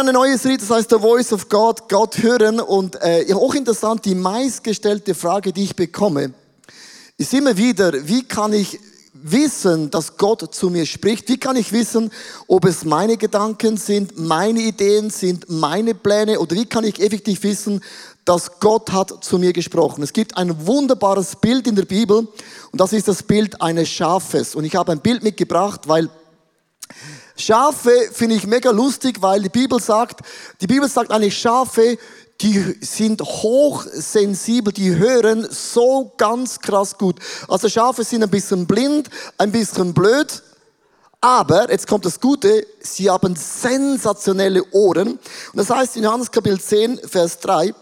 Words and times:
Beginnen 0.00 0.16
eine 0.16 0.26
neue 0.26 0.38
Serie, 0.38 0.56
das 0.56 0.70
heißt 0.70 0.88
The 0.88 0.98
Voice 0.98 1.30
of 1.30 1.50
God, 1.50 1.86
Gott 1.90 2.22
hören. 2.22 2.58
Und 2.58 2.96
äh, 3.02 3.26
auch 3.34 3.54
interessant, 3.54 4.02
die 4.06 4.14
meistgestellte 4.14 5.14
Frage, 5.14 5.52
die 5.52 5.64
ich 5.64 5.76
bekomme, 5.76 6.32
ist 7.18 7.34
immer 7.34 7.54
wieder, 7.58 7.92
wie 8.08 8.22
kann 8.22 8.54
ich 8.54 8.80
wissen, 9.12 9.90
dass 9.90 10.16
Gott 10.16 10.54
zu 10.54 10.70
mir 10.70 10.86
spricht? 10.86 11.28
Wie 11.28 11.36
kann 11.36 11.54
ich 11.54 11.70
wissen, 11.72 12.10
ob 12.46 12.64
es 12.64 12.86
meine 12.86 13.18
Gedanken 13.18 13.76
sind, 13.76 14.18
meine 14.18 14.60
Ideen 14.60 15.10
sind, 15.10 15.50
meine 15.50 15.94
Pläne 15.94 16.40
oder 16.40 16.56
wie 16.56 16.64
kann 16.64 16.84
ich 16.84 16.98
effektiv 16.98 17.42
wissen, 17.42 17.82
dass 18.24 18.58
Gott 18.58 18.92
hat 18.92 19.22
zu 19.22 19.38
mir 19.38 19.52
gesprochen? 19.52 20.02
Es 20.02 20.14
gibt 20.14 20.34
ein 20.38 20.66
wunderbares 20.66 21.36
Bild 21.36 21.66
in 21.66 21.76
der 21.76 21.84
Bibel 21.84 22.26
und 22.72 22.80
das 22.80 22.94
ist 22.94 23.06
das 23.06 23.22
Bild 23.22 23.60
eines 23.60 23.90
Schafes. 23.90 24.54
Und 24.54 24.64
ich 24.64 24.76
habe 24.76 24.92
ein 24.92 25.00
Bild 25.00 25.22
mitgebracht, 25.22 25.82
weil 25.88 26.08
Schafe 27.36 28.10
finde 28.12 28.36
ich 28.36 28.46
mega 28.46 28.70
lustig, 28.70 29.20
weil 29.20 29.42
die 29.42 29.48
Bibel 29.48 29.80
sagt, 29.80 30.20
die 30.60 30.66
Bibel 30.66 30.88
sagt 30.88 31.10
eigentlich 31.10 31.38
Schafe, 31.38 31.98
die 32.40 32.76
sind 32.80 33.20
hochsensibel, 33.22 34.72
die 34.72 34.96
hören 34.96 35.46
so 35.50 36.12
ganz 36.16 36.58
krass 36.60 36.96
gut. 36.96 37.16
Also 37.48 37.68
Schafe 37.68 38.04
sind 38.04 38.22
ein 38.22 38.30
bisschen 38.30 38.66
blind, 38.66 39.10
ein 39.38 39.52
bisschen 39.52 39.92
blöd, 39.92 40.42
aber, 41.22 41.70
jetzt 41.70 41.86
kommt 41.86 42.06
das 42.06 42.18
Gute, 42.18 42.66
sie 42.80 43.10
haben 43.10 43.36
sensationelle 43.36 44.64
Ohren. 44.72 45.12
Und 45.12 45.20
das 45.54 45.68
heißt 45.68 45.96
in 45.96 46.04
Johannes 46.04 46.30
Kapitel 46.30 46.58
10, 46.58 46.98
Vers 46.98 47.38
3, 47.40 47.74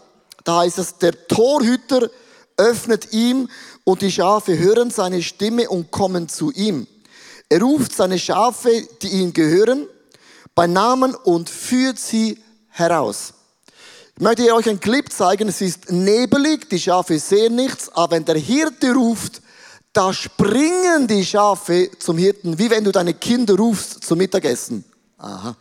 da 0.43 0.59
heißt 0.59 0.77
es, 0.77 0.97
der 0.97 1.27
Torhüter 1.27 2.09
öffnet 2.57 3.13
ihm 3.13 3.49
und 3.85 4.01
die 4.01 4.11
Schafe 4.11 4.57
hören 4.57 4.91
seine 4.91 5.21
Stimme 5.21 5.69
und 5.69 5.89
kommen 5.89 6.27
zu 6.27 6.51
ihm. 6.51 6.85
Er 7.49 7.61
ruft 7.61 7.95
seine 7.95 8.19
Schafe, 8.19 8.87
die 9.01 9.07
ihm 9.07 9.33
gehören, 9.33 9.87
bei 10.53 10.67
Namen 10.67 11.15
und 11.15 11.49
führt 11.49 11.97
sie 11.97 12.37
heraus. 12.67 13.33
Ich 14.15 14.21
möchte 14.21 14.53
euch 14.53 14.69
einen 14.69 14.79
Clip 14.79 15.11
zeigen. 15.11 15.47
Es 15.47 15.61
ist 15.61 15.91
nebelig, 15.91 16.69
die 16.69 16.79
Schafe 16.79 17.17
sehen 17.17 17.55
nichts, 17.55 17.89
aber 17.89 18.17
wenn 18.17 18.25
der 18.25 18.37
Hirte 18.37 18.93
ruft, 18.93 19.41
da 19.93 20.13
springen 20.13 21.07
die 21.07 21.25
Schafe 21.25 21.89
zum 21.97 22.19
Hirten, 22.19 22.59
wie 22.59 22.69
wenn 22.69 22.83
du 22.83 22.91
deine 22.91 23.15
Kinder 23.15 23.55
rufst 23.55 24.03
zum 24.03 24.19
Mittagessen. 24.19 24.83
Aha. 25.17 25.55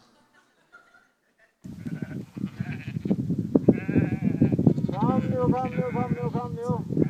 Come 4.93 5.23
you, 5.33 5.49
come 5.51 6.17
you, 6.17 6.31
come 6.31 7.08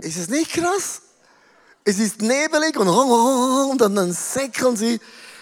Ist 0.00 0.16
es 0.16 0.28
nicht 0.28 0.52
krass? 0.52 1.02
Es 1.84 2.00
ist 2.00 2.20
nebelig 2.20 2.76
und, 2.78 2.88
und 2.88 3.80
dann 3.80 4.12
säckeln 4.12 4.76
sie. 4.76 4.98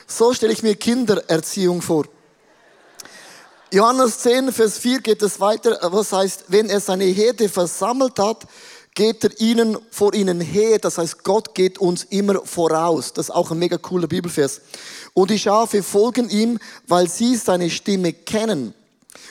So 0.07 0.35
stelle 0.35 0.53
ich 0.53 0.63
mir 0.63 0.75
Kindererziehung 0.75 1.83
vor. 1.83 2.07
Johannes 3.73 4.21
10, 4.21 4.53
Vers 4.53 4.79
4 4.79 5.01
geht 5.01 5.23
es 5.23 5.41
weiter, 5.41 5.79
was 5.83 6.13
heißt, 6.13 6.45
wenn 6.49 6.71
er 6.71 6.81
seine 6.81 7.05
Herde 7.05 7.49
versammelt 7.49 8.19
hat, 8.19 8.47
geht 8.95 9.25
er 9.25 9.41
ihnen 9.41 9.77
vor 9.91 10.15
ihnen 10.15 10.41
her. 10.41 10.79
Das 10.79 10.99
heißt, 10.99 11.25
Gott 11.25 11.55
geht 11.55 11.79
uns 11.79 12.05
immer 12.05 12.47
voraus. 12.47 13.13
Das 13.13 13.27
ist 13.29 13.35
auch 13.35 13.51
ein 13.51 13.59
mega 13.59 13.77
cooler 13.77 14.07
Bibelvers. 14.07 14.61
Und 15.13 15.31
die 15.31 15.39
Schafe 15.39 15.83
folgen 15.83 16.31
ihm, 16.31 16.61
weil 16.87 17.09
sie 17.09 17.35
seine 17.35 17.71
Stimme 17.71 18.13
kennen. 18.13 18.75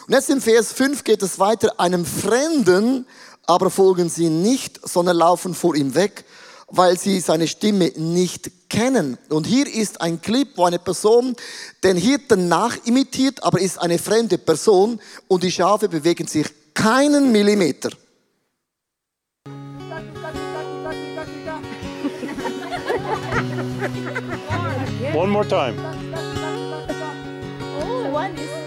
Und 0.07 0.13
jetzt 0.13 0.29
im 0.29 0.41
Vers 0.41 0.73
5 0.73 1.05
geht 1.05 1.23
es 1.23 1.39
weiter, 1.39 1.79
einem 1.79 2.05
Fremden 2.05 3.05
aber 3.45 3.69
folgen 3.69 4.09
sie 4.09 4.29
nicht, 4.29 4.79
sondern 4.87 5.17
laufen 5.17 5.53
vor 5.53 5.75
ihm 5.75 5.95
weg, 5.95 6.25
weil 6.67 6.97
sie 6.97 7.19
seine 7.19 7.47
Stimme 7.47 7.91
nicht 7.95 8.62
kennen. 8.73 9.17
Und 9.29 9.45
hier 9.45 9.67
ist 9.67 10.01
ein 10.01 10.19
Clip, 10.19 10.47
wo 10.55 10.65
eine 10.65 10.79
Person 10.79 11.35
den 11.83 11.95
Hirten 11.95 12.47
nachimitiert, 12.47 13.43
aber 13.43 13.61
ist 13.61 13.79
eine 13.79 13.99
fremde 13.99 14.39
Person 14.39 14.99
und 15.27 15.43
die 15.43 15.51
Schafe 15.51 15.87
bewegen 15.87 16.25
sich 16.27 16.47
keinen 16.73 17.31
Millimeter. 17.31 17.91
One 25.13 25.31
more 25.31 25.47
time. 25.47 25.75
Oh, 27.79 28.11
one 28.11 28.33
is. 28.33 28.63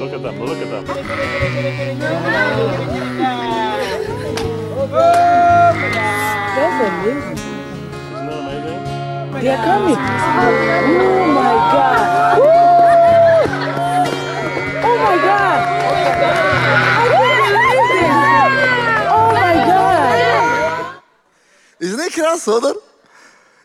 Look 0.00 0.12
at 0.12 0.22
them. 0.22 0.40
Look 0.40 0.58
at 0.58 0.68
them. 0.70 0.84
oh, 4.82 5.72
That's 6.56 6.78
amazing. 6.90 7.32
Isn't 7.32 8.26
that 8.26 8.38
amazing? 8.40 9.40
They 9.40 9.48
are 9.48 9.64
coming. 9.64 9.96
Oh 9.96 11.26
my 11.32 11.54
God. 11.72 12.38
Woo! 12.38 12.50
Oh 14.84 14.96
my 14.98 15.16
God. 15.16 15.58
I 17.02 17.04
can't 21.80 22.50
believe 22.68 22.89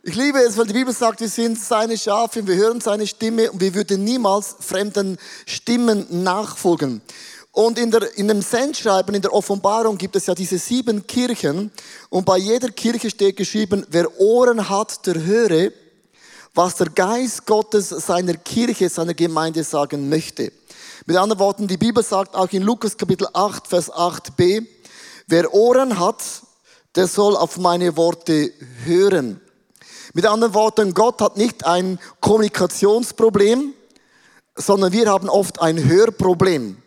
Ich 0.08 0.14
liebe 0.14 0.38
es, 0.38 0.56
weil 0.56 0.68
die 0.68 0.74
Bibel 0.74 0.94
sagt, 0.94 1.20
wir 1.20 1.28
sind 1.28 1.60
seine 1.60 1.98
Schafe, 1.98 2.46
wir 2.46 2.56
hören 2.58 2.80
seine 2.80 3.08
Stimme 3.08 3.52
und 3.52 3.60
wir 3.60 3.74
würden 3.74 4.04
niemals 4.04 4.56
fremden 4.60 5.18
Stimmen 5.48 6.06
nachfolgen. 6.24 7.02
Und 7.52 7.80
in, 7.80 7.90
der, 7.90 8.16
in 8.16 8.28
dem 8.28 8.44
Sendschreiben, 8.44 9.16
in 9.16 9.24
der 9.24 9.34
Offenbarung 9.34 9.98
gibt 9.98 10.16
es 10.16 10.28
ja 10.28 10.36
diese 10.36 10.60
sieben 10.60 11.08
Kirchen 11.08 11.72
und 12.12 12.24
bei 12.24 12.38
jeder 12.38 12.70
Kirche 12.70 13.10
steht 13.10 13.36
geschrieben, 13.36 13.84
wer 13.90 14.20
Ohren 14.20 14.70
hat, 14.70 15.08
der 15.08 15.24
höre, 15.24 15.72
was 16.54 16.76
der 16.76 16.92
Geist 16.92 17.48
Gottes 17.48 17.90
seiner 17.90 18.36
Kirche, 18.36 18.90
seiner 18.90 19.16
Gemeinde 19.16 19.64
sagen 19.64 20.08
möchte. 20.08 20.52
Mit 21.08 21.18
anderen 21.18 21.40
Worten, 21.40 21.68
die 21.68 21.78
Bibel 21.78 22.04
sagt 22.04 22.36
auch 22.36 22.52
in 22.52 22.62
Lukas 22.62 22.96
Kapitel 22.96 23.28
8, 23.34 23.66
Vers 23.66 23.92
8b, 23.92 24.68
wer 25.26 25.52
Ohren 25.52 26.00
hat, 26.00 26.22
der 26.94 27.08
soll 27.08 27.36
auf 27.36 27.58
meine 27.58 27.98
Worte 27.98 28.54
hören. 28.86 29.42
Mit 30.16 30.26
anderen 30.26 30.54
Worten, 30.54 30.94
Gott 30.94 31.20
hat 31.20 31.36
nicht 31.36 31.66
ein 31.66 32.00
Kommunikationsproblem, 32.22 33.74
sondern 34.56 34.94
wir 34.94 35.10
haben 35.10 35.28
oft 35.28 35.62
ein 35.62 35.90
Hörproblem. 35.90 36.78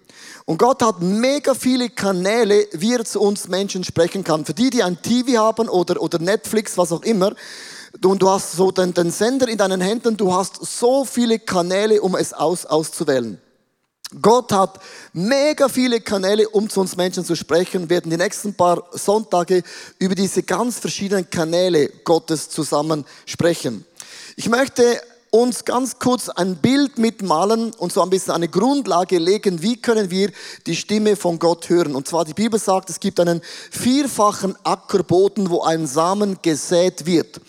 Und 0.47 0.57
Gott 0.57 0.83
hat 0.83 1.03
mega 1.03 1.53
viele 1.53 1.91
Kanäle, 1.91 2.67
wie 2.73 2.95
er 2.95 3.05
zu 3.05 3.21
uns 3.21 3.47
Menschen 3.47 3.85
sprechen 3.85 4.25
kann. 4.25 4.47
Für 4.47 4.55
die, 4.55 4.71
die 4.71 4.83
ein 4.83 5.03
TV 5.03 5.39
haben 5.39 5.69
oder, 5.69 6.01
oder 6.01 6.19
Netflix, 6.19 6.79
was 6.79 6.91
auch 6.91 7.03
immer, 7.03 7.35
und 8.03 8.23
du 8.23 8.31
hast 8.31 8.53
so 8.53 8.71
den, 8.71 8.95
den 8.95 9.11
Sender 9.11 9.47
in 9.47 9.59
deinen 9.59 9.83
Händen, 9.83 10.17
du 10.17 10.33
hast 10.33 10.65
so 10.65 11.05
viele 11.05 11.39
Kanäle, 11.39 12.01
um 12.01 12.17
es 12.17 12.33
aus, 12.33 12.65
auszuwählen. 12.65 13.39
Gott 14.23 14.53
hat 14.53 14.81
mega 15.13 15.69
viele 15.69 16.01
Kanäle, 16.01 16.49
um 16.49 16.71
zu 16.71 16.81
uns 16.81 16.97
Menschen 16.97 17.25
zu 17.25 17.35
sprechen. 17.35 17.83
Wir 17.83 17.91
werden 17.91 18.11
die 18.11 18.17
nächsten 18.17 18.55
paar 18.55 18.85
Sonntage 18.93 19.63
über 19.99 20.15
diese 20.15 20.43
ganz 20.43 20.79
verschiedenen 20.79 21.29
Kanäle 21.29 21.91
Gottes 22.05 22.49
zusammen 22.49 23.05
sprechen. 23.27 23.85
Ich 24.37 24.49
möchte 24.49 25.03
uns 25.31 25.65
ganz 25.65 25.99
kurz 25.99 26.29
ein 26.29 26.57
Bild 26.57 26.99
mitmalen 26.99 27.73
und 27.75 27.93
so 27.93 28.03
ein 28.03 28.11
bisschen 28.11 28.35
eine 28.35 28.49
Grundlage 28.49 29.19
legen, 29.19 29.63
wie 29.63 29.77
können 29.77 30.11
wir 30.11 30.31
die 30.67 30.77
Stimme 30.77 31.17
von 31.17 31.39
Gott 31.39 31.69
hören. 31.69 31.95
Und 31.95 32.09
zwar 32.09 32.25
die 32.25 32.35
Bibel 32.35 32.59
sagt, 32.59 32.89
es 32.89 32.99
gibt 32.99 33.21
einen 33.21 33.43
vierfachen 33.71 34.57
Ackerboden, 34.65 35.51
wo 35.51 35.63
ein 35.63 35.87
Samen 35.87 36.39
gesät 36.41 37.05
wird. 37.05 37.41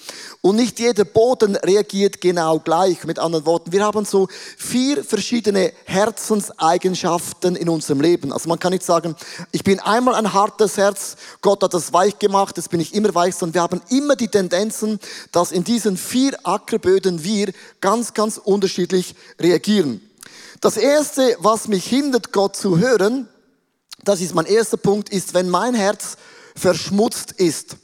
Und 0.42 0.56
nicht 0.56 0.80
jeder 0.80 1.04
Boden 1.06 1.56
reagiert 1.58 2.22
genau 2.22 2.60
gleich. 2.60 3.04
Mit 3.04 3.20
anderen 3.20 3.46
Worten, 3.46 3.72
wir 3.72 3.84
haben 3.84 4.06
so 4.06 4.28
vier 4.58 5.04
verschiedene 5.04 5.74
Herzenseigenschaften 5.86 7.56
in 7.56 7.68
unserem 7.68 8.02
Leben. 8.02 8.32
Also 8.32 8.48
man 8.48 8.60
kann 8.60 8.72
nicht 8.72 8.84
sagen, 8.84 9.16
ich 9.52 9.64
bin 9.64 9.80
einmal 9.82 10.16
ein 10.16 10.34
hartes 10.34 10.78
Herz, 10.78 11.18
Gott 11.42 11.64
hat 11.64 11.74
das 11.74 11.92
weich 11.92 12.18
gemacht, 12.20 12.58
jetzt 12.58 12.70
bin 12.70 12.80
ich 12.80 12.94
immer 12.94 13.14
weich, 13.16 13.36
sondern 13.36 13.56
wir 13.56 13.62
haben 13.62 13.82
immer 13.90 14.16
die 14.16 14.30
Tendenzen, 14.30 15.00
dass 15.32 15.52
in 15.52 15.64
diesen 15.64 15.98
vier 15.98 16.38
Ackerböden 16.44 17.24
wir 17.24 17.52
ganz, 17.82 18.14
ganz 18.14 18.38
unterschiedlich 18.38 19.16
reagieren. 19.40 20.02
Das 20.62 20.78
erste, 20.78 21.38
was 21.40 21.68
mich 21.68 21.86
hindert, 21.86 22.34
Gott 22.34 22.56
zu 22.56 22.78
hören, 22.80 23.28
das 24.04 24.22
ist 24.22 24.36
mein 24.36 24.46
erster 24.46 24.78
Punkt, 24.78 25.10
ist, 25.10 25.34
wenn 25.34 25.50
mein 25.50 25.74
Herz 25.74 26.18
verschmutzt 26.56 27.32
ist. 27.34 27.78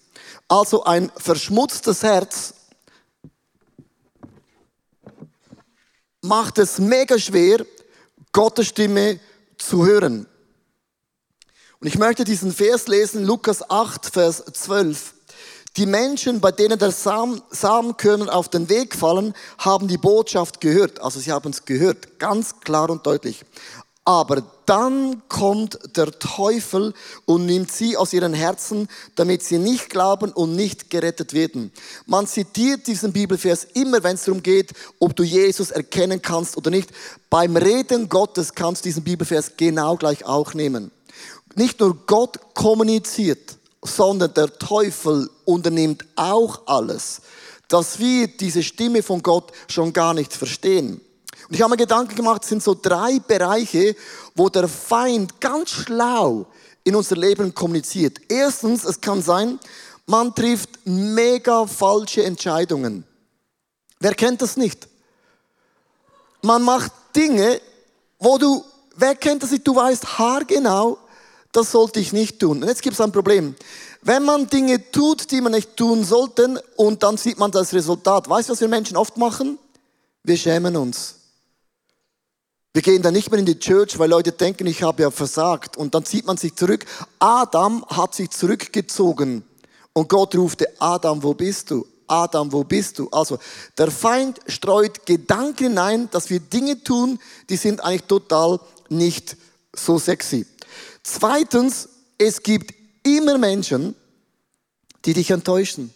Also 0.47 0.83
ein 0.83 1.11
verschmutztes 1.17 2.03
Herz 2.03 2.53
macht 6.21 6.57
es 6.57 6.79
mega 6.79 7.17
schwer, 7.17 7.65
Gottes 8.31 8.67
Stimme 8.67 9.19
zu 9.57 9.85
hören. 9.85 10.27
Und 11.79 11.87
ich 11.87 11.97
möchte 11.97 12.23
diesen 12.23 12.51
Vers 12.51 12.87
lesen, 12.87 13.25
Lukas 13.25 13.69
8, 13.69 14.07
Vers 14.07 14.43
12. 14.45 15.14
Die 15.77 15.85
Menschen, 15.85 16.39
bei 16.39 16.51
denen 16.51 16.79
der 16.79 16.91
Sam 16.91 17.41
Samenkörner 17.49 18.33
auf 18.33 18.47
den 18.47 18.69
Weg 18.69 18.95
fallen, 18.95 19.33
haben 19.57 19.89
die 19.89 19.97
Botschaft 19.97 20.61
gehört. 20.61 21.01
Also 21.01 21.19
sie 21.19 21.33
haben 21.33 21.51
es 21.51 21.65
gehört, 21.65 22.17
ganz 22.17 22.61
klar 22.61 22.89
und 22.89 23.05
deutlich. 23.05 23.43
Aber 24.07 24.43
dann 24.67 25.23
kommt 25.29 25.79
der 25.97 26.11
Teufel 26.19 26.93
und 27.25 27.47
nimmt 27.47 27.71
sie 27.71 27.97
aus 27.97 28.13
ihren 28.13 28.35
Herzen, 28.35 28.87
damit 29.15 29.43
sie 29.43 29.57
nicht 29.57 29.89
glauben 29.89 30.31
und 30.31 30.55
nicht 30.55 30.91
gerettet 30.91 31.33
werden. 31.33 31.71
Man 32.05 32.27
zitiert 32.27 32.85
diesen 32.85 33.11
Bibelvers 33.11 33.65
immer, 33.73 34.03
wenn 34.03 34.15
es 34.15 34.25
darum 34.25 34.43
geht, 34.43 34.73
ob 34.99 35.15
du 35.15 35.23
Jesus 35.23 35.71
erkennen 35.71 36.21
kannst 36.21 36.55
oder 36.55 36.69
nicht. 36.69 36.91
Beim 37.31 37.57
Reden 37.57 38.07
Gottes 38.07 38.53
kannst 38.53 38.85
du 38.85 38.89
diesen 38.89 39.03
Bibelvers 39.03 39.53
genau 39.57 39.97
gleich 39.97 40.23
auch 40.23 40.53
nehmen. 40.53 40.91
Nicht 41.55 41.79
nur 41.79 41.97
Gott 42.05 42.39
kommuniziert, 42.53 43.57
sondern 43.87 44.33
der 44.33 44.57
Teufel 44.57 45.29
unternimmt 45.45 46.05
auch 46.15 46.61
alles, 46.65 47.21
dass 47.67 47.99
wir 47.99 48.27
diese 48.27 48.63
Stimme 48.63 49.03
von 49.03 49.21
Gott 49.21 49.51
schon 49.67 49.93
gar 49.93 50.13
nicht 50.13 50.33
verstehen. 50.33 51.01
Und 51.47 51.55
ich 51.55 51.61
habe 51.61 51.71
mir 51.71 51.77
Gedanken 51.77 52.15
gemacht, 52.15 52.43
es 52.43 52.49
sind 52.49 52.63
so 52.63 52.75
drei 52.79 53.19
Bereiche, 53.19 53.95
wo 54.33 54.49
der 54.49 54.67
Feind 54.67 55.39
ganz 55.39 55.69
schlau 55.69 56.47
in 56.83 56.95
unser 56.95 57.15
Leben 57.15 57.53
kommuniziert. 57.53 58.19
Erstens, 58.29 58.83
es 58.83 58.99
kann 58.99 59.21
sein, 59.21 59.59
man 60.05 60.33
trifft 60.33 60.69
mega 60.85 61.65
falsche 61.65 62.23
Entscheidungen. 62.23 63.03
Wer 63.99 64.13
kennt 64.13 64.41
das 64.41 64.57
nicht? 64.57 64.87
Man 66.41 66.61
macht 66.61 66.91
Dinge, 67.15 67.59
wo 68.19 68.37
du, 68.37 68.63
wer 68.95 69.15
kennt 69.15 69.41
das 69.41 69.51
nicht? 69.51 69.67
Du 69.67 69.75
weißt 69.75 70.19
haargenau, 70.19 70.97
das 71.55 71.71
sollte 71.71 71.99
ich 71.99 72.13
nicht 72.13 72.39
tun. 72.39 72.61
Und 72.61 72.67
jetzt 72.67 72.81
gibt 72.81 72.93
es 72.93 73.01
ein 73.01 73.11
Problem. 73.11 73.55
Wenn 74.01 74.23
man 74.23 74.47
Dinge 74.47 74.91
tut, 74.91 75.31
die 75.31 75.41
man 75.41 75.53
nicht 75.53 75.75
tun 75.75 76.03
sollte, 76.03 76.63
und 76.75 77.01
dann 77.01 77.17
sieht 77.17 77.39
man 77.39 77.51
das 77.51 77.73
Resultat. 77.73 78.29
Weißt 78.29 78.49
du, 78.49 78.53
was 78.53 78.61
wir 78.61 78.67
Menschen 78.67 78.97
oft 78.97 79.17
machen? 79.17 79.57
Wir 80.23 80.37
schämen 80.37 80.75
uns. 80.75 81.15
Wir 82.73 82.81
gehen 82.81 83.01
dann 83.01 83.13
nicht 83.13 83.31
mehr 83.31 83.39
in 83.39 83.45
die 83.45 83.57
Church, 83.57 83.97
weil 83.97 84.09
Leute 84.09 84.33
denken, 84.33 84.67
ich 84.67 84.83
habe 84.83 85.03
ja 85.03 85.11
versagt. 85.11 85.77
Und 85.77 85.95
dann 85.95 86.03
zieht 86.03 86.25
man 86.25 86.35
sich 86.35 86.55
zurück. 86.55 86.85
Adam 87.19 87.85
hat 87.87 88.13
sich 88.13 88.31
zurückgezogen. 88.31 89.43
Und 89.93 90.09
Gott 90.09 90.35
rufte, 90.35 90.67
Adam, 90.79 91.23
wo 91.23 91.33
bist 91.33 91.71
du? 91.71 91.87
Adam, 92.05 92.51
wo 92.51 92.63
bist 92.63 92.99
du? 92.99 93.09
Also, 93.11 93.39
der 93.77 93.89
Feind 93.89 94.39
streut 94.47 95.05
Gedanken 95.05 95.69
hinein, 95.69 96.09
dass 96.11 96.29
wir 96.29 96.41
Dinge 96.41 96.83
tun, 96.83 97.17
die 97.49 97.55
sind 97.55 97.83
eigentlich 97.83 98.03
total 98.03 98.59
nicht 98.89 99.37
so 99.73 99.97
sexy. 99.97 100.45
Zweitens, 101.07 101.87
es 102.17 102.41
gibt 102.41 102.73
immer 103.03 103.37
Menschen, 103.37 103.93
die 105.05 105.13
dich 105.13 105.29
enttäuschen. 105.29 105.93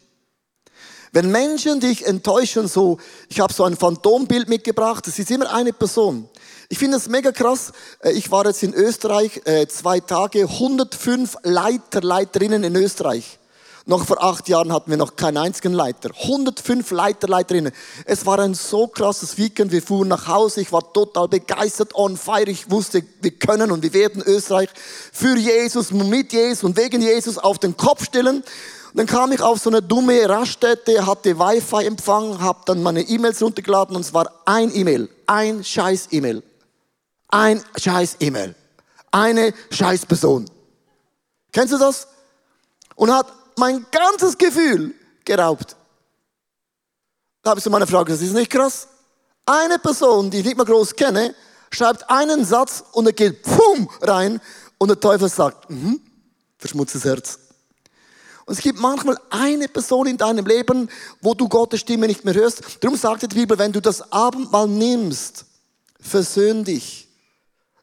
Wenn 1.12 1.32
Menschen 1.32 1.80
dich 1.80 2.06
enttäuschen, 2.06 2.68
so, 2.68 3.00
ich 3.28 3.40
habe 3.40 3.52
so 3.52 3.64
ein 3.64 3.76
Phantombild 3.76 4.48
mitgebracht, 4.50 5.08
es 5.08 5.18
ist 5.18 5.32
immer 5.32 5.52
eine 5.52 5.74
Person. 5.74 6.30
Ich 6.70 6.78
finde 6.78 6.98
es 6.98 7.10
mega 7.10 7.32
krass. 7.32 7.72
Äh, 8.02 8.12
ich 8.12 8.30
war 8.30 8.46
jetzt 8.46 8.62
in 8.62 8.76
Österreich 8.76 9.42
äh, 9.46 9.66
zwei 9.66 10.00
Tage, 10.00 10.44
105 10.44 11.38
Leiter, 11.42 12.02
Leiterinnen 12.02 12.64
in 12.64 12.76
Österreich. 12.76 13.40
Noch 13.90 14.06
vor 14.06 14.24
acht 14.24 14.48
Jahren 14.48 14.72
hatten 14.72 14.92
wir 14.92 14.98
noch 14.98 15.16
keinen 15.16 15.38
einzigen 15.38 15.74
Leiter. 15.74 16.12
105 16.22 16.92
Leiter, 16.92 17.28
Leiterinnen. 17.28 17.74
Es 18.06 18.24
war 18.24 18.38
ein 18.38 18.54
so 18.54 18.86
krasses 18.86 19.40
Weekend. 19.40 19.72
Wir 19.72 19.82
fuhren 19.82 20.10
nach 20.10 20.28
Hause. 20.28 20.62
Ich 20.62 20.72
war 20.72 20.94
total 20.94 21.28
begeistert, 21.28 21.96
on 21.96 22.16
fire. 22.16 22.48
Ich 22.48 22.70
wusste, 22.70 23.02
wir 23.20 23.32
können 23.32 23.72
und 23.72 23.82
wir 23.82 23.92
werden 23.92 24.22
Österreich 24.22 24.70
für 25.12 25.36
Jesus, 25.36 25.90
mit 25.90 26.32
Jesus 26.34 26.64
und 26.64 26.78
wegen 26.78 27.02
Jesus 27.02 27.40
auf 27.40 27.58
den 27.58 27.76
Kopf 27.76 28.06
stellen. 28.06 28.44
Und 28.44 28.46
dann 28.94 29.08
kam 29.08 29.32
ich 29.32 29.42
auf 29.42 29.58
so 29.58 29.72
eine 29.72 29.82
dumme 29.82 30.30
Raststätte, 30.30 31.08
hatte 31.08 31.40
Wi-Fi-Empfang, 31.40 32.40
habe 32.42 32.60
dann 32.68 32.84
meine 32.84 33.02
E-Mails 33.02 33.42
runtergeladen 33.42 33.96
und 33.96 34.04
es 34.04 34.14
war 34.14 34.32
ein 34.46 34.72
E-Mail, 34.72 35.10
ein 35.26 35.64
scheiß 35.64 36.10
E-Mail. 36.12 36.44
Ein 37.30 37.64
scheiß 37.76 38.18
E-Mail. 38.20 38.54
Eine 39.10 39.52
scheiß 39.72 40.06
Person. 40.06 40.46
Kennst 41.52 41.74
du 41.74 41.80
das? 41.80 42.08
Und 42.96 43.12
hat 43.12 43.39
mein 43.60 43.86
ganzes 43.92 44.38
Gefühl 44.38 44.96
geraubt. 45.24 45.76
Da 47.44 47.52
habe 47.52 47.60
ich 47.60 47.64
so 47.64 47.70
meine 47.70 47.88
Frage, 47.88 48.12
das 48.12 48.22
ist 48.22 48.34
nicht 48.34 48.52
krass? 48.52 48.88
Eine 49.46 49.80
Person, 49.80 50.30
die 50.30 50.40
ich 50.40 50.46
nicht 50.46 50.58
mal 50.58 50.66
groß 50.66 50.96
kenne, 50.96 51.36
schreibt 51.72 52.10
einen 52.10 52.44
Satz 52.46 52.84
und 52.94 53.06
er 53.06 53.14
geht 53.14 53.44
pum 53.44 53.90
rein 54.02 54.42
und 54.78 54.90
der 54.90 55.00
Teufel 55.00 55.30
sagt, 55.30 55.70
mhm, 55.70 56.02
verschmutztes 56.58 57.04
Herz. 57.06 57.40
Und 58.46 58.58
es 58.58 58.62
gibt 58.62 58.80
manchmal 58.80 59.18
eine 59.30 59.68
Person 59.68 60.08
in 60.08 60.18
deinem 60.18 60.46
Leben, 60.46 60.90
wo 61.22 61.36
du 61.36 61.48
Gottes 61.48 61.82
Stimme 61.82 62.08
nicht 62.08 62.26
mehr 62.26 62.34
hörst. 62.34 62.64
Darum 62.82 62.98
sagt 62.98 63.22
die 63.22 63.28
Bibel, 63.28 63.58
wenn 63.60 63.72
du 63.72 63.80
das 63.80 64.12
Abendmahl 64.12 64.68
nimmst, 64.68 65.46
versöhn 66.00 66.64
dich. 66.64 67.08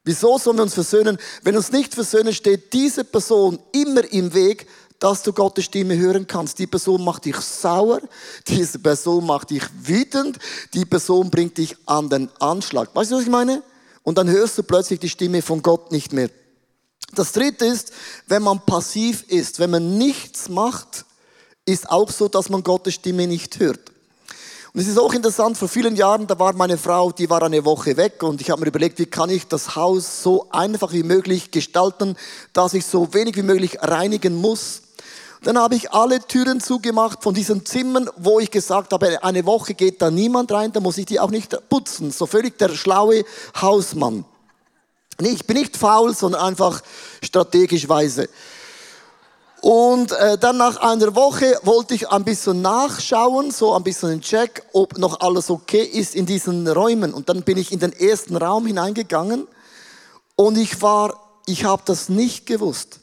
Wieso 0.02 0.38
sollen 0.38 0.56
wir 0.56 0.62
uns 0.62 0.74
versöhnen? 0.74 1.18
Wenn 1.42 1.56
uns 1.56 1.72
nicht 1.72 1.94
versöhnen, 1.94 2.32
steht 2.32 2.72
diese 2.72 3.04
Person 3.04 3.58
immer 3.72 4.04
im 4.12 4.34
Weg, 4.34 4.68
dass 4.98 5.22
du 5.22 5.32
Gottes 5.32 5.64
Stimme 5.64 5.96
hören 5.96 6.26
kannst. 6.26 6.58
Die 6.58 6.66
Person 6.66 7.04
macht 7.04 7.24
dich 7.24 7.36
sauer, 7.36 8.00
diese 8.48 8.78
Person 8.78 9.26
macht 9.26 9.50
dich 9.50 9.64
wütend, 9.82 10.38
die 10.74 10.84
Person 10.84 11.30
bringt 11.30 11.58
dich 11.58 11.76
an 11.86 12.08
den 12.08 12.30
Anschlag. 12.40 12.94
Weißt 12.94 13.10
du, 13.10 13.16
was 13.16 13.22
ich 13.22 13.28
meine? 13.28 13.62
Und 14.02 14.18
dann 14.18 14.28
hörst 14.28 14.56
du 14.58 14.62
plötzlich 14.62 15.00
die 15.00 15.08
Stimme 15.08 15.42
von 15.42 15.62
Gott 15.62 15.92
nicht 15.92 16.12
mehr. 16.12 16.30
Das 17.14 17.32
dritte 17.32 17.66
ist, 17.66 17.92
wenn 18.26 18.42
man 18.42 18.64
passiv 18.64 19.24
ist, 19.28 19.58
wenn 19.58 19.70
man 19.70 19.98
nichts 19.98 20.48
macht, 20.48 21.04
ist 21.64 21.90
auch 21.90 22.10
so, 22.10 22.28
dass 22.28 22.48
man 22.48 22.62
Gottes 22.62 22.94
Stimme 22.94 23.26
nicht 23.26 23.58
hört. 23.58 23.80
Und 24.76 24.82
es 24.82 24.88
ist 24.88 24.98
auch 24.98 25.14
interessant, 25.14 25.56
vor 25.56 25.68
vielen 25.68 25.96
Jahren, 25.96 26.26
da 26.26 26.38
war 26.38 26.52
meine 26.52 26.76
Frau, 26.76 27.10
die 27.10 27.30
war 27.30 27.42
eine 27.42 27.64
Woche 27.64 27.96
weg 27.96 28.22
und 28.22 28.42
ich 28.42 28.50
habe 28.50 28.60
mir 28.60 28.66
überlegt, 28.66 28.98
wie 28.98 29.06
kann 29.06 29.30
ich 29.30 29.48
das 29.48 29.74
Haus 29.74 30.22
so 30.22 30.50
einfach 30.50 30.92
wie 30.92 31.02
möglich 31.02 31.50
gestalten, 31.50 32.14
dass 32.52 32.74
ich 32.74 32.84
so 32.84 33.14
wenig 33.14 33.36
wie 33.36 33.42
möglich 33.42 33.78
reinigen 33.80 34.34
muss. 34.34 34.82
Dann 35.46 35.58
habe 35.58 35.76
ich 35.76 35.92
alle 35.92 36.18
Türen 36.18 36.60
zugemacht 36.60 37.22
von 37.22 37.32
diesen 37.32 37.64
Zimmern, 37.64 38.10
wo 38.16 38.40
ich 38.40 38.50
gesagt 38.50 38.92
habe, 38.92 39.22
eine 39.22 39.46
Woche 39.46 39.74
geht 39.74 40.02
da 40.02 40.10
niemand 40.10 40.50
rein, 40.50 40.72
da 40.72 40.80
muss 40.80 40.98
ich 40.98 41.06
die 41.06 41.20
auch 41.20 41.30
nicht 41.30 41.56
putzen. 41.68 42.10
So 42.10 42.26
völlig 42.26 42.58
der 42.58 42.70
schlaue 42.70 43.24
Hausmann. 43.60 44.24
Nee, 45.20 45.28
ich 45.28 45.46
bin 45.46 45.58
nicht 45.58 45.76
faul, 45.76 46.16
sondern 46.16 46.40
einfach 46.40 46.82
strategisch 47.22 47.88
weise. 47.88 48.28
Und 49.60 50.10
äh, 50.10 50.36
dann 50.36 50.56
nach 50.56 50.78
einer 50.78 51.14
Woche 51.14 51.60
wollte 51.62 51.94
ich 51.94 52.08
ein 52.08 52.24
bisschen 52.24 52.60
nachschauen, 52.60 53.52
so 53.52 53.72
ein 53.72 53.84
bisschen 53.84 54.20
check, 54.22 54.64
ob 54.72 54.98
noch 54.98 55.20
alles 55.20 55.48
okay 55.48 55.84
ist 55.84 56.16
in 56.16 56.26
diesen 56.26 56.66
Räumen. 56.66 57.14
Und 57.14 57.28
dann 57.28 57.42
bin 57.44 57.56
ich 57.56 57.70
in 57.70 57.78
den 57.78 57.92
ersten 57.92 58.34
Raum 58.36 58.66
hineingegangen 58.66 59.46
und 60.34 60.58
ich 60.58 60.82
war, 60.82 61.20
ich 61.46 61.62
habe 61.62 61.82
das 61.84 62.08
nicht 62.08 62.46
gewusst, 62.46 62.98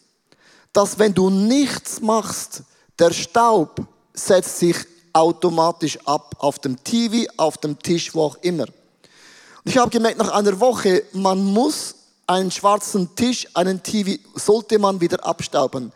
dass 0.73 0.97
wenn 0.99 1.13
du 1.13 1.29
nichts 1.29 2.01
machst, 2.01 2.63
der 2.99 3.11
Staub 3.11 3.81
setzt 4.13 4.59
sich 4.59 4.75
automatisch 5.13 5.99
ab 6.05 6.35
auf 6.39 6.59
dem 6.59 6.83
TV, 6.83 7.31
auf 7.37 7.57
dem 7.57 7.77
Tisch, 7.79 8.13
wo 8.13 8.23
auch 8.23 8.37
immer. 8.41 8.63
Und 8.63 9.71
ich 9.71 9.77
habe 9.77 9.91
gemerkt, 9.91 10.17
nach 10.17 10.31
einer 10.31 10.59
Woche, 10.59 11.03
man 11.13 11.43
muss 11.43 11.95
einen 12.25 12.51
schwarzen 12.51 13.15
Tisch, 13.15 13.47
einen 13.53 13.81
TV, 13.81 14.19
sollte 14.35 14.79
man 14.79 14.99
wieder 14.99 15.23
abstauben. 15.23 15.91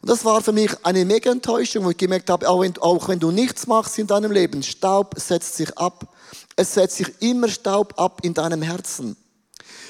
Und 0.00 0.10
das 0.10 0.24
war 0.24 0.40
für 0.42 0.52
mich 0.52 0.70
eine 0.84 1.04
mega 1.04 1.30
Enttäuschung, 1.30 1.84
wo 1.84 1.90
ich 1.90 1.96
gemerkt 1.96 2.30
habe, 2.30 2.48
auch 2.48 2.60
wenn, 2.60 2.76
auch 2.78 3.08
wenn 3.08 3.18
du 3.18 3.30
nichts 3.30 3.66
machst 3.66 3.98
in 3.98 4.06
deinem 4.06 4.30
Leben, 4.30 4.62
Staub 4.62 5.14
setzt 5.18 5.56
sich 5.56 5.76
ab. 5.76 6.06
Es 6.54 6.74
setzt 6.74 6.96
sich 6.96 7.08
immer 7.20 7.48
Staub 7.48 7.94
ab 7.98 8.20
in 8.22 8.34
deinem 8.34 8.62
Herzen. 8.62 9.16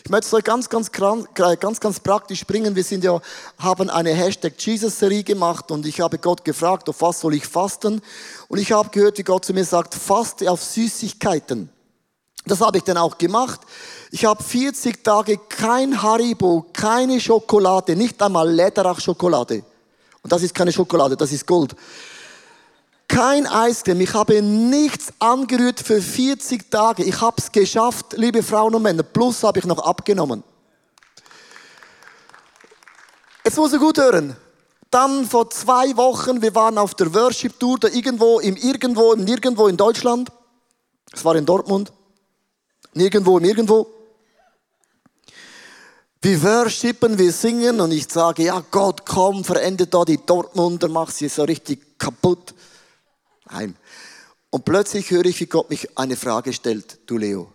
Ich 0.05 0.11
möchte 0.11 0.27
es 0.27 0.35
euch 0.35 0.45
ganz, 0.45 0.69
ganz, 0.69 0.91
ganz, 0.93 1.81
ganz 1.81 2.01
praktisch 2.01 2.47
bringen. 2.47 2.75
Wir 2.75 2.85
sind 2.85 3.05
ja, 3.05 3.21
haben 3.59 3.91
eine 3.91 4.13
Hashtag 4.13 4.55
Jesus-Serie 4.57 5.25
gemacht 5.25 5.71
und 5.71 5.87
ich 5.87 6.01
habe 6.01 6.19
Gott 6.19 6.45
gefragt, 6.45 6.89
auf 6.89 7.01
was 7.03 7.21
soll 7.21 7.35
ich 7.35 7.47
fasten? 7.47 8.01
Und 8.49 8.59
ich 8.59 8.73
habe 8.73 8.91
gehört, 8.91 9.19
wie 9.19 9.25
Gott 9.25 9.45
zu 9.45 9.53
mir 9.53 9.65
sagt, 9.65 9.95
faste 9.95 10.51
auf 10.51 10.63
Süßigkeiten. 10.63 11.69
Das 12.47 12.61
habe 12.61 12.79
ich 12.79 12.85
dann 12.85 12.97
auch 12.97 13.19
gemacht. 13.19 13.61
Ich 14.11 14.25
habe 14.25 14.43
40 14.43 15.05
Tage 15.05 15.39
kein 15.49 16.01
Haribo, 16.01 16.67
keine 16.73 17.21
Schokolade, 17.21 17.95
nicht 17.95 18.21
einmal 18.23 18.51
Lederach-Schokolade. 18.51 19.63
Und 20.23 20.33
das 20.33 20.43
ist 20.43 20.55
keine 20.55 20.73
Schokolade, 20.73 21.17
das 21.17 21.33
ist 21.33 21.47
Gold. 21.47 21.75
Kein 23.09 23.47
Eiscreme. 23.47 24.03
Ich 24.03 24.13
habe 24.13 24.43
nichts 24.43 25.13
angerührt 25.19 25.81
für 25.81 26.01
40 26.01 26.71
Tage. 26.71 27.03
Ich 27.05 27.21
habe 27.21 27.37
es 27.39 27.51
geschafft, 27.51 28.13
liebe 28.13 28.43
Frauen 28.43 28.75
und 28.75 28.83
Männer. 28.83 29.03
Plus 29.03 29.43
habe 29.43 29.59
ich 29.59 29.65
noch 29.65 29.79
abgenommen. 29.79 30.45
Jetzt 33.45 33.57
muss 33.57 33.73
ich 33.73 33.81
gut 33.81 33.97
hören. 33.97 34.37
Dann 34.91 35.27
vor 35.27 35.49
zwei 35.51 35.97
Wochen, 35.97 36.41
wir 36.43 36.55
waren 36.55 36.77
auf 36.79 36.95
der 36.95 37.13
Worship 37.15 37.59
Tour, 37.59 37.79
da 37.79 37.89
irgendwo, 37.89 38.41
im 38.41 38.57
Irgendwo, 38.57 39.13
im 39.13 39.25
Nirgendwo 39.25 39.69
in 39.69 39.77
Deutschland. 39.77 40.31
Es 41.13 41.25
war 41.25 41.35
in 41.35 41.47
Dortmund. 41.47 41.93
Nirgendwo, 42.93 43.39
im 43.39 43.45
Irgendwo. 43.45 43.87
Wir 46.21 46.43
worshipen, 46.43 47.17
wir 47.17 47.33
singen 47.33 47.81
und 47.81 47.93
ich 47.93 48.09
sage, 48.11 48.45
ja 48.45 48.63
Gott, 48.71 49.07
komm, 49.07 49.45
verendet 49.45 49.95
da 49.95 50.05
die 50.05 50.19
Dortmunder, 50.25 50.89
mach 50.89 51.11
sie 51.11 51.29
so 51.29 51.45
richtig 51.45 51.99
kaputt. 51.99 52.55
Nein. 53.51 53.77
Und 54.51 54.65
plötzlich 54.65 55.11
höre 55.11 55.27
ich, 55.27 55.41
wie 55.41 55.47
Gott 55.47 55.71
mich 55.71 55.99
eine 55.99 56.17
Frage 56.17 56.53
stellt, 56.53 56.99
du 57.07 57.19
Leo. 57.19 57.53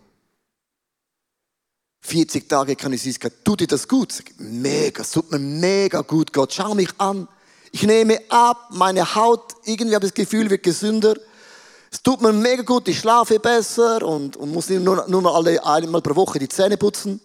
40 2.02 2.48
Tage 2.48 2.76
kann 2.76 2.92
ich 2.92 3.02
Süßigkeit. 3.02 3.44
Tut 3.44 3.60
dir 3.60 3.66
das 3.66 3.88
gut? 3.88 4.22
Mega, 4.38 5.02
es 5.02 5.10
tut 5.10 5.30
mir 5.30 5.38
mega 5.38 6.02
gut, 6.02 6.32
Gott. 6.32 6.52
Schau 6.52 6.74
mich 6.74 6.90
an. 6.98 7.26
Ich 7.72 7.82
nehme 7.82 8.20
ab, 8.28 8.68
meine 8.70 9.14
Haut, 9.14 9.54
irgendwie 9.64 9.94
habe 9.94 10.04
ich 10.04 10.12
das 10.12 10.14
Gefühl, 10.14 10.50
wird 10.50 10.62
gesünder. 10.62 11.16
Es 11.90 12.02
tut 12.02 12.20
mir 12.20 12.32
mega 12.32 12.62
gut, 12.62 12.88
ich 12.88 12.98
schlafe 12.98 13.40
besser 13.40 14.02
und, 14.06 14.36
und 14.36 14.52
muss 14.52 14.68
nur, 14.68 15.08
nur 15.08 15.22
noch 15.22 15.34
alle 15.34 15.64
einmal 15.64 16.02
pro 16.02 16.14
Woche 16.14 16.38
die 16.38 16.48
Zähne 16.48 16.76
putzen. 16.76 17.20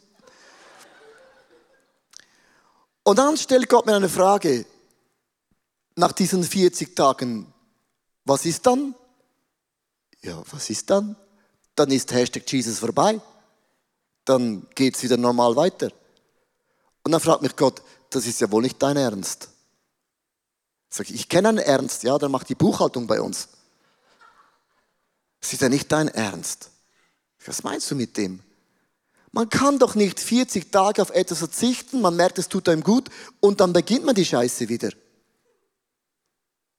Und 3.04 3.20
dann 3.20 3.38
stellt 3.38 3.68
Gott 3.68 3.86
mir 3.86 3.96
eine 3.96 4.10
Frage. 4.10 4.66
Nach 5.96 6.14
diesen 6.14 6.44
40 6.44 6.96
Tagen, 6.96 7.52
was 8.30 8.46
ist 8.46 8.66
dann? 8.66 8.96
Ja, 10.22 10.42
was 10.52 10.70
ist 10.70 10.90
dann? 10.90 11.16
Dann 11.76 11.92
ist 11.92 12.14
Hashtag 12.14 12.50
Jesus 12.50 12.80
vorbei. 12.80 13.20
Dann 14.24 14.68
geht 14.76 14.96
es 14.96 15.04
wieder 15.04 15.18
normal 15.18 15.56
weiter. 15.56 15.92
Und 17.04 17.12
dann 17.12 17.22
fragt 17.22 17.42
mich 17.42 17.56
Gott, 17.56 17.82
das 18.10 18.26
ist 18.26 18.40
ja 18.40 18.52
wohl 18.52 18.62
nicht 18.62 18.82
dein 18.82 18.98
Ernst. 18.98 19.50
Sag 20.90 21.10
ich, 21.10 21.16
ich 21.16 21.30
kenne 21.30 21.50
einen 21.50 21.58
Ernst, 21.58 22.04
ja, 22.04 22.18
der 22.18 22.30
macht 22.30 22.50
die 22.50 22.56
Buchhaltung 22.56 23.08
bei 23.08 23.22
uns. 23.22 23.50
Das 25.42 25.54
ist 25.54 25.62
ja 25.62 25.70
nicht 25.70 25.92
dein 25.92 26.08
Ernst. 26.08 26.70
Was 27.46 27.64
meinst 27.64 27.90
du 27.90 27.96
mit 27.96 28.18
dem? 28.18 28.42
Man 29.32 29.50
kann 29.50 29.80
doch 29.80 29.96
nicht 29.96 30.20
40 30.20 30.72
Tage 30.72 31.02
auf 31.02 31.12
etwas 31.12 31.40
verzichten, 31.40 32.02
man 32.02 32.16
merkt, 32.16 32.40
es 32.40 32.50
tut 32.50 32.68
einem 32.68 32.84
gut 32.84 33.10
und 33.40 33.62
dann 33.62 33.74
beginnt 33.74 34.06
man 34.06 34.16
die 34.16 34.26
Scheiße 34.26 34.70
wieder. 34.70 34.90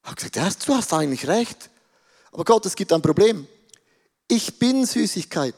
Habe 0.03 0.15
gesagt, 0.15 0.35
ja, 0.35 0.49
du 0.65 0.75
hast 0.75 0.93
eigentlich 0.93 1.27
recht. 1.27 1.69
Aber 2.31 2.43
Gott, 2.43 2.65
es 2.65 2.75
gibt 2.75 2.91
ein 2.93 3.01
Problem. 3.01 3.47
Ich 4.27 4.57
bin 4.57 4.85
Süßigkeit. 4.85 5.55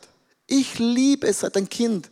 Ich 0.47 0.79
liebe 0.79 1.27
es 1.27 1.41
seit 1.41 1.55
ein 1.55 1.69
Kind. 1.69 2.09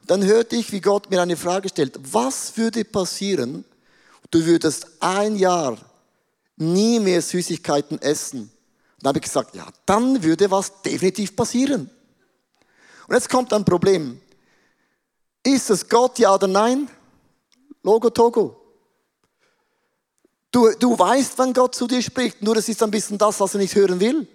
Und 0.00 0.10
dann 0.10 0.24
hörte 0.24 0.56
ich, 0.56 0.72
wie 0.72 0.80
Gott 0.80 1.10
mir 1.10 1.22
eine 1.22 1.36
Frage 1.36 1.68
stellt. 1.68 1.98
Was 2.12 2.56
würde 2.56 2.84
passieren, 2.84 3.64
du 4.30 4.44
würdest 4.44 4.86
ein 5.00 5.36
Jahr 5.36 5.78
nie 6.56 7.00
mehr 7.00 7.22
Süßigkeiten 7.22 8.00
essen? 8.02 8.40
Und 8.42 8.50
dann 9.00 9.08
habe 9.08 9.18
ich 9.18 9.24
gesagt, 9.24 9.54
ja, 9.54 9.66
dann 9.86 10.22
würde 10.22 10.50
was 10.50 10.82
definitiv 10.82 11.34
passieren. 11.34 11.90
Und 13.08 13.14
jetzt 13.14 13.28
kommt 13.28 13.52
ein 13.52 13.64
Problem. 13.64 14.20
Ist 15.42 15.70
es 15.70 15.88
Gott, 15.88 16.18
ja 16.18 16.34
oder 16.34 16.46
nein? 16.46 16.88
Logo 17.82 18.10
Togo. 18.10 18.61
Du, 20.52 20.70
du 20.78 20.98
weißt, 20.98 21.32
wann 21.36 21.54
Gott 21.54 21.74
zu 21.74 21.86
dir 21.86 22.02
spricht, 22.02 22.42
nur 22.42 22.56
es 22.56 22.68
ist 22.68 22.82
ein 22.82 22.90
bisschen 22.90 23.16
das, 23.16 23.40
was 23.40 23.54
er 23.54 23.60
nicht 23.60 23.74
hören 23.74 23.98
will. 23.98 24.28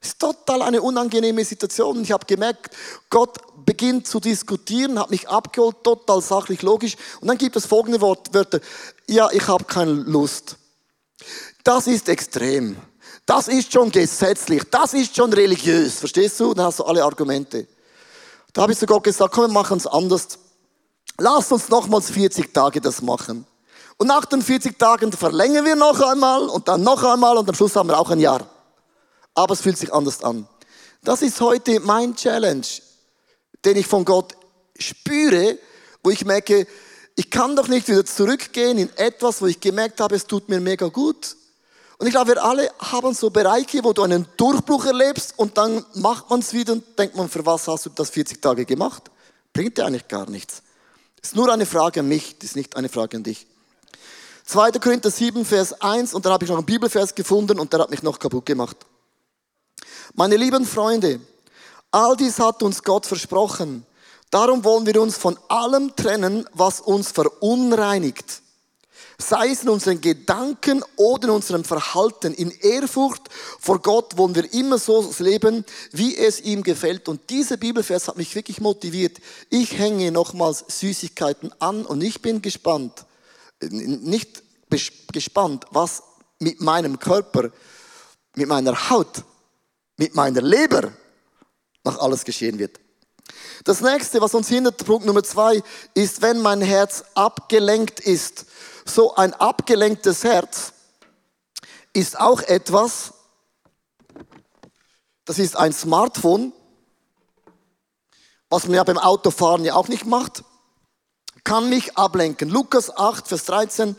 Es 0.00 0.08
ist 0.08 0.18
total 0.18 0.62
eine 0.62 0.80
unangenehme 0.80 1.44
Situation. 1.44 2.02
Ich 2.02 2.10
habe 2.10 2.24
gemerkt, 2.24 2.74
Gott 3.10 3.36
beginnt 3.66 4.06
zu 4.06 4.18
diskutieren, 4.18 4.98
hat 4.98 5.10
mich 5.10 5.28
abgeholt, 5.28 5.84
total 5.84 6.22
sachlich, 6.22 6.62
logisch. 6.62 6.96
Und 7.20 7.28
dann 7.28 7.36
gibt 7.36 7.54
es 7.56 7.66
folgende 7.66 8.00
Wörter. 8.00 8.60
Ja, 9.06 9.28
ich 9.30 9.46
habe 9.46 9.64
keine 9.64 9.92
Lust. 9.92 10.56
Das 11.62 11.86
ist 11.86 12.08
extrem. 12.08 12.76
Das 13.26 13.46
ist 13.46 13.70
schon 13.70 13.90
gesetzlich. 13.90 14.62
Das 14.70 14.94
ist 14.94 15.14
schon 15.14 15.30
religiös. 15.30 15.98
Verstehst 15.98 16.40
du? 16.40 16.54
Dann 16.54 16.64
hast 16.64 16.78
du 16.78 16.84
alle 16.84 17.04
Argumente. 17.04 17.66
Da 18.54 18.62
habe 18.62 18.72
ich 18.72 18.78
zu 18.78 18.86
Gott 18.86 19.04
gesagt, 19.04 19.34
komm, 19.34 19.50
wir 19.50 19.52
machen 19.52 19.76
es 19.76 19.86
anders. 19.86 20.38
Lass 21.18 21.52
uns 21.52 21.68
nochmals 21.68 22.10
40 22.10 22.54
Tage 22.54 22.80
das 22.80 23.02
machen. 23.02 23.46
Und 24.00 24.06
nach 24.06 24.24
den 24.24 24.40
40 24.40 24.78
Tagen 24.78 25.12
verlängern 25.12 25.66
wir 25.66 25.76
noch 25.76 26.00
einmal 26.00 26.48
und 26.48 26.66
dann 26.68 26.82
noch 26.82 27.04
einmal 27.04 27.36
und 27.36 27.46
am 27.46 27.54
Schluss 27.54 27.76
haben 27.76 27.90
wir 27.90 27.98
auch 27.98 28.08
ein 28.08 28.18
Jahr. 28.18 28.48
Aber 29.34 29.52
es 29.52 29.60
fühlt 29.60 29.76
sich 29.76 29.92
anders 29.92 30.24
an. 30.24 30.48
Das 31.02 31.20
ist 31.20 31.38
heute 31.42 31.80
mein 31.80 32.16
Challenge, 32.16 32.66
den 33.62 33.76
ich 33.76 33.86
von 33.86 34.06
Gott 34.06 34.34
spüre, 34.78 35.58
wo 36.02 36.08
ich 36.08 36.24
merke, 36.24 36.66
ich 37.14 37.30
kann 37.30 37.54
doch 37.54 37.68
nicht 37.68 37.88
wieder 37.88 38.06
zurückgehen 38.06 38.78
in 38.78 38.96
etwas, 38.96 39.42
wo 39.42 39.46
ich 39.46 39.60
gemerkt 39.60 40.00
habe, 40.00 40.16
es 40.16 40.26
tut 40.26 40.48
mir 40.48 40.60
mega 40.60 40.86
gut. 40.88 41.36
Und 41.98 42.06
ich 42.06 42.14
glaube, 42.14 42.28
wir 42.28 42.42
alle 42.42 42.70
haben 42.78 43.12
so 43.12 43.28
Bereiche, 43.28 43.84
wo 43.84 43.92
du 43.92 44.02
einen 44.02 44.24
Durchbruch 44.38 44.86
erlebst 44.86 45.34
und 45.36 45.58
dann 45.58 45.84
macht 45.92 46.30
man 46.30 46.40
es 46.40 46.54
wieder 46.54 46.72
und 46.72 46.98
denkt 46.98 47.16
man, 47.16 47.28
für 47.28 47.44
was 47.44 47.68
hast 47.68 47.84
du 47.84 47.90
das 47.90 48.08
40 48.08 48.40
Tage 48.40 48.64
gemacht? 48.64 49.10
Bringt 49.52 49.76
dir 49.76 49.84
eigentlich 49.84 50.08
gar 50.08 50.30
nichts. 50.30 50.62
Das 51.20 51.32
ist 51.32 51.36
nur 51.36 51.52
eine 51.52 51.66
Frage 51.66 52.00
an 52.00 52.08
mich, 52.08 52.42
ist 52.42 52.56
nicht 52.56 52.78
eine 52.78 52.88
Frage 52.88 53.18
an 53.18 53.24
dich. 53.24 53.46
2. 54.50 54.72
Korinther 54.80 55.12
7, 55.12 55.44
Vers 55.44 55.80
1 55.80 56.12
und 56.12 56.24
dann 56.24 56.32
habe 56.32 56.44
ich 56.44 56.50
noch 56.50 56.56
einen 56.56 56.66
Bibelvers 56.66 57.14
gefunden 57.14 57.60
und 57.60 57.72
der 57.72 57.82
hat 57.82 57.90
mich 57.90 58.02
noch 58.02 58.18
kaputt 58.18 58.46
gemacht. 58.46 58.76
Meine 60.14 60.36
lieben 60.36 60.66
Freunde, 60.66 61.20
all 61.92 62.16
dies 62.16 62.40
hat 62.40 62.60
uns 62.64 62.82
Gott 62.82 63.06
versprochen. 63.06 63.86
Darum 64.28 64.64
wollen 64.64 64.86
wir 64.86 65.00
uns 65.00 65.16
von 65.16 65.38
allem 65.46 65.94
trennen, 65.94 66.48
was 66.52 66.80
uns 66.80 67.12
verunreinigt 67.12 68.42
sei 69.18 69.50
es 69.50 69.62
in 69.62 69.68
unseren 69.68 70.00
Gedanken 70.00 70.82
oder 70.96 71.24
in 71.28 71.34
unserem 71.34 71.62
Verhalten. 71.62 72.32
In 72.32 72.50
Ehrfurcht 72.50 73.28
vor 73.60 73.80
Gott 73.80 74.16
wollen 74.16 74.34
wir 74.34 74.50
immer 74.54 74.78
so 74.78 75.12
leben, 75.18 75.64
wie 75.92 76.16
es 76.16 76.40
ihm 76.40 76.62
gefällt. 76.62 77.06
Und 77.06 77.28
dieser 77.28 77.58
Bibelvers 77.58 78.08
hat 78.08 78.16
mich 78.16 78.34
wirklich 78.34 78.62
motiviert. 78.62 79.18
Ich 79.50 79.78
hänge 79.78 80.10
nochmals 80.10 80.64
Süßigkeiten 80.68 81.52
an 81.60 81.84
und 81.84 82.02
ich 82.02 82.22
bin 82.22 82.40
gespannt, 82.40 83.04
nicht 83.60 84.42
gespannt, 85.12 85.66
was 85.70 86.02
mit 86.38 86.60
meinem 86.60 86.98
Körper, 86.98 87.50
mit 88.34 88.48
meiner 88.48 88.90
Haut, 88.90 89.24
mit 89.96 90.14
meiner 90.14 90.40
Leber 90.40 90.92
noch 91.84 91.98
alles 91.98 92.24
geschehen 92.24 92.58
wird. 92.58 92.78
Das 93.64 93.80
nächste, 93.80 94.20
was 94.20 94.34
uns 94.34 94.48
hindert, 94.48 94.84
Punkt 94.84 95.06
Nummer 95.06 95.22
zwei, 95.22 95.62
ist, 95.94 96.22
wenn 96.22 96.40
mein 96.40 96.62
Herz 96.62 97.04
abgelenkt 97.14 98.00
ist 98.00 98.46
so 98.94 99.14
ein 99.14 99.34
abgelenktes 99.34 100.24
Herz 100.24 100.72
ist 101.92 102.18
auch 102.18 102.42
etwas, 102.42 103.12
das 105.24 105.38
ist 105.38 105.56
ein 105.56 105.72
Smartphone, 105.72 106.52
was 108.48 108.64
man 108.64 108.74
ja 108.74 108.84
beim 108.84 108.98
Autofahren 108.98 109.64
ja 109.64 109.74
auch 109.74 109.88
nicht 109.88 110.06
macht, 110.06 110.44
kann 111.44 111.68
mich 111.68 111.96
ablenken. 111.96 112.48
Lukas 112.48 112.96
8, 112.96 113.28
Vers 113.28 113.44
13. 113.44 113.96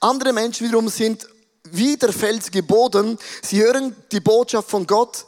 Andere 0.00 0.32
Menschen 0.32 0.66
wiederum 0.66 0.88
sind 0.88 1.26
wie 1.70 1.96
der 1.96 2.12
felsige 2.12 2.62
Boden. 2.62 3.18
Sie 3.42 3.62
hören 3.62 3.94
die 4.10 4.20
Botschaft 4.20 4.70
von 4.70 4.86
Gott, 4.86 5.26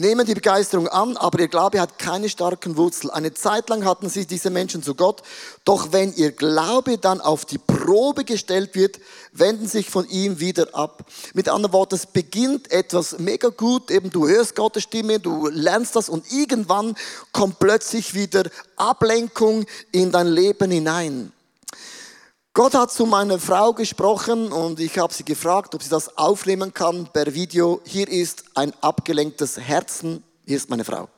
nehmen 0.00 0.26
die 0.26 0.34
Begeisterung 0.34 0.88
an, 0.88 1.16
aber 1.16 1.40
ihr 1.40 1.48
Glaube 1.48 1.80
hat 1.80 1.98
keine 1.98 2.28
starken 2.28 2.76
Wurzeln. 2.76 3.10
Eine 3.10 3.34
Zeit 3.34 3.68
lang 3.68 3.84
hatten 3.84 4.08
sie 4.08 4.26
diese 4.26 4.50
Menschen 4.50 4.82
zu 4.82 4.94
Gott, 4.94 5.22
doch 5.64 5.92
wenn 5.92 6.12
ihr 6.14 6.32
Glaube 6.32 6.98
dann 6.98 7.20
auf 7.20 7.44
die 7.44 7.58
Probe 7.58 8.24
gestellt 8.24 8.74
wird, 8.74 8.98
wenden 9.32 9.68
sich 9.68 9.90
von 9.90 10.08
ihm 10.08 10.40
wieder 10.40 10.74
ab. 10.74 11.04
Mit 11.34 11.48
anderen 11.48 11.74
Worten, 11.74 11.94
es 11.96 12.06
beginnt 12.06 12.72
etwas 12.72 13.18
mega 13.18 13.48
gut, 13.48 13.90
eben 13.90 14.10
du 14.10 14.26
hörst 14.26 14.56
Gottes 14.56 14.84
Stimme, 14.84 15.20
du 15.20 15.48
lernst 15.48 15.94
das 15.94 16.08
und 16.08 16.32
irgendwann 16.32 16.96
kommt 17.32 17.58
plötzlich 17.58 18.14
wieder 18.14 18.44
Ablenkung 18.76 19.66
in 19.92 20.10
dein 20.10 20.26
Leben 20.26 20.70
hinein. 20.70 21.32
Gott 22.52 22.74
hat 22.74 22.90
zu 22.90 23.06
meiner 23.06 23.38
Frau 23.38 23.72
gesprochen 23.72 24.50
und 24.50 24.80
ich 24.80 24.98
habe 24.98 25.14
sie 25.14 25.24
gefragt, 25.24 25.72
ob 25.76 25.84
sie 25.84 25.88
das 25.88 26.18
aufnehmen 26.18 26.74
kann 26.74 27.06
per 27.12 27.32
Video. 27.32 27.80
Hier 27.84 28.08
ist 28.08 28.42
ein 28.56 28.72
abgelenktes 28.80 29.56
Herzen. 29.56 30.24
Hier 30.44 30.56
ist 30.56 30.68
meine 30.68 30.84
Frau. 30.84 31.08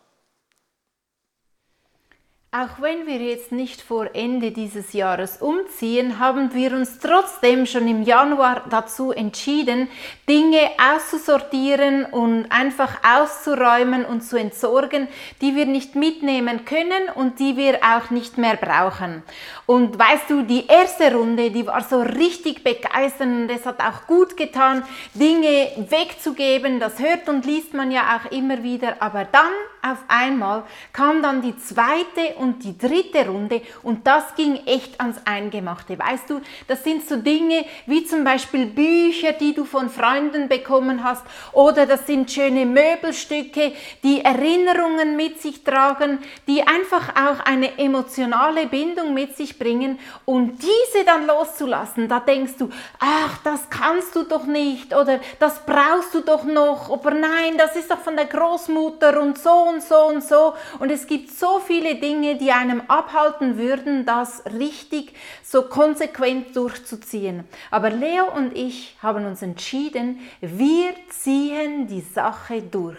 Auch 2.54 2.82
wenn 2.82 3.06
wir 3.06 3.16
jetzt 3.16 3.50
nicht 3.50 3.80
vor 3.80 4.10
Ende 4.12 4.50
dieses 4.50 4.92
Jahres 4.92 5.38
umziehen, 5.40 6.18
haben 6.18 6.52
wir 6.52 6.74
uns 6.74 6.98
trotzdem 6.98 7.64
schon 7.64 7.88
im 7.88 8.02
Januar 8.02 8.64
dazu 8.68 9.10
entschieden, 9.10 9.88
Dinge 10.28 10.60
auszusortieren 10.76 12.04
und 12.04 12.52
einfach 12.52 12.98
auszuräumen 13.02 14.04
und 14.04 14.20
zu 14.20 14.36
entsorgen, 14.36 15.08
die 15.40 15.56
wir 15.56 15.64
nicht 15.64 15.94
mitnehmen 15.94 16.66
können 16.66 17.08
und 17.14 17.38
die 17.38 17.56
wir 17.56 17.78
auch 17.82 18.10
nicht 18.10 18.36
mehr 18.36 18.56
brauchen. 18.56 19.22
Und 19.64 19.98
weißt 19.98 20.28
du, 20.28 20.42
die 20.42 20.66
erste 20.66 21.14
Runde, 21.14 21.50
die 21.52 21.66
war 21.66 21.82
so 21.82 22.02
richtig 22.02 22.62
begeisternd 22.62 23.50
und 23.50 23.56
es 23.56 23.64
hat 23.64 23.80
auch 23.80 24.06
gut 24.06 24.36
getan, 24.36 24.84
Dinge 25.14 25.70
wegzugeben. 25.88 26.80
Das 26.80 26.98
hört 26.98 27.30
und 27.30 27.46
liest 27.46 27.72
man 27.72 27.90
ja 27.90 28.20
auch 28.20 28.30
immer 28.30 28.62
wieder. 28.62 28.96
Aber 29.00 29.24
dann 29.24 29.52
auf 29.82 29.98
einmal 30.06 30.62
kam 30.92 31.22
dann 31.22 31.42
die 31.42 31.56
zweite 31.56 32.34
und 32.42 32.64
die 32.64 32.76
dritte 32.76 33.26
Runde. 33.28 33.62
Und 33.82 34.06
das 34.06 34.34
ging 34.34 34.56
echt 34.66 35.00
ans 35.00 35.18
Eingemachte. 35.24 35.98
Weißt 35.98 36.28
du, 36.28 36.40
das 36.66 36.82
sind 36.82 37.08
so 37.08 37.16
Dinge 37.16 37.64
wie 37.86 38.04
zum 38.04 38.24
Beispiel 38.24 38.66
Bücher, 38.66 39.32
die 39.32 39.54
du 39.54 39.64
von 39.64 39.88
Freunden 39.88 40.48
bekommen 40.48 41.04
hast. 41.04 41.22
Oder 41.52 41.86
das 41.86 42.06
sind 42.06 42.30
schöne 42.30 42.66
Möbelstücke, 42.66 43.72
die 44.02 44.24
Erinnerungen 44.24 45.16
mit 45.16 45.40
sich 45.40 45.62
tragen, 45.62 46.18
die 46.48 46.62
einfach 46.62 47.10
auch 47.10 47.40
eine 47.46 47.78
emotionale 47.78 48.66
Bindung 48.66 49.14
mit 49.14 49.36
sich 49.36 49.58
bringen. 49.58 49.98
Und 50.24 50.58
diese 50.60 51.04
dann 51.04 51.26
loszulassen, 51.26 52.08
da 52.08 52.18
denkst 52.20 52.54
du, 52.58 52.68
ach, 52.98 53.38
das 53.44 53.70
kannst 53.70 54.16
du 54.16 54.24
doch 54.24 54.44
nicht. 54.44 54.94
Oder 54.94 55.20
das 55.38 55.64
brauchst 55.64 56.12
du 56.14 56.20
doch 56.20 56.44
noch, 56.44 56.90
aber 56.90 57.12
nein, 57.12 57.56
das 57.56 57.76
ist 57.76 57.90
doch 57.90 57.98
von 57.98 58.16
der 58.16 58.26
Großmutter 58.26 59.20
und 59.20 59.38
so 59.38 59.50
und 59.50 59.82
so 59.82 60.06
und 60.06 60.24
so. 60.24 60.54
Und 60.80 60.90
es 60.90 61.06
gibt 61.06 61.30
so 61.30 61.60
viele 61.60 61.94
Dinge, 61.94 62.31
die 62.36 62.52
einem 62.52 62.82
abhalten 62.88 63.58
würden, 63.58 64.06
das 64.06 64.44
richtig 64.46 65.14
so 65.42 65.62
konsequent 65.62 66.56
durchzuziehen. 66.56 67.44
Aber 67.70 67.90
Leo 67.90 68.30
und 68.34 68.56
ich 68.56 68.96
haben 69.02 69.24
uns 69.26 69.42
entschieden, 69.42 70.20
wir 70.40 70.94
ziehen 71.10 71.86
die 71.86 72.00
Sache 72.00 72.62
durch. 72.62 72.98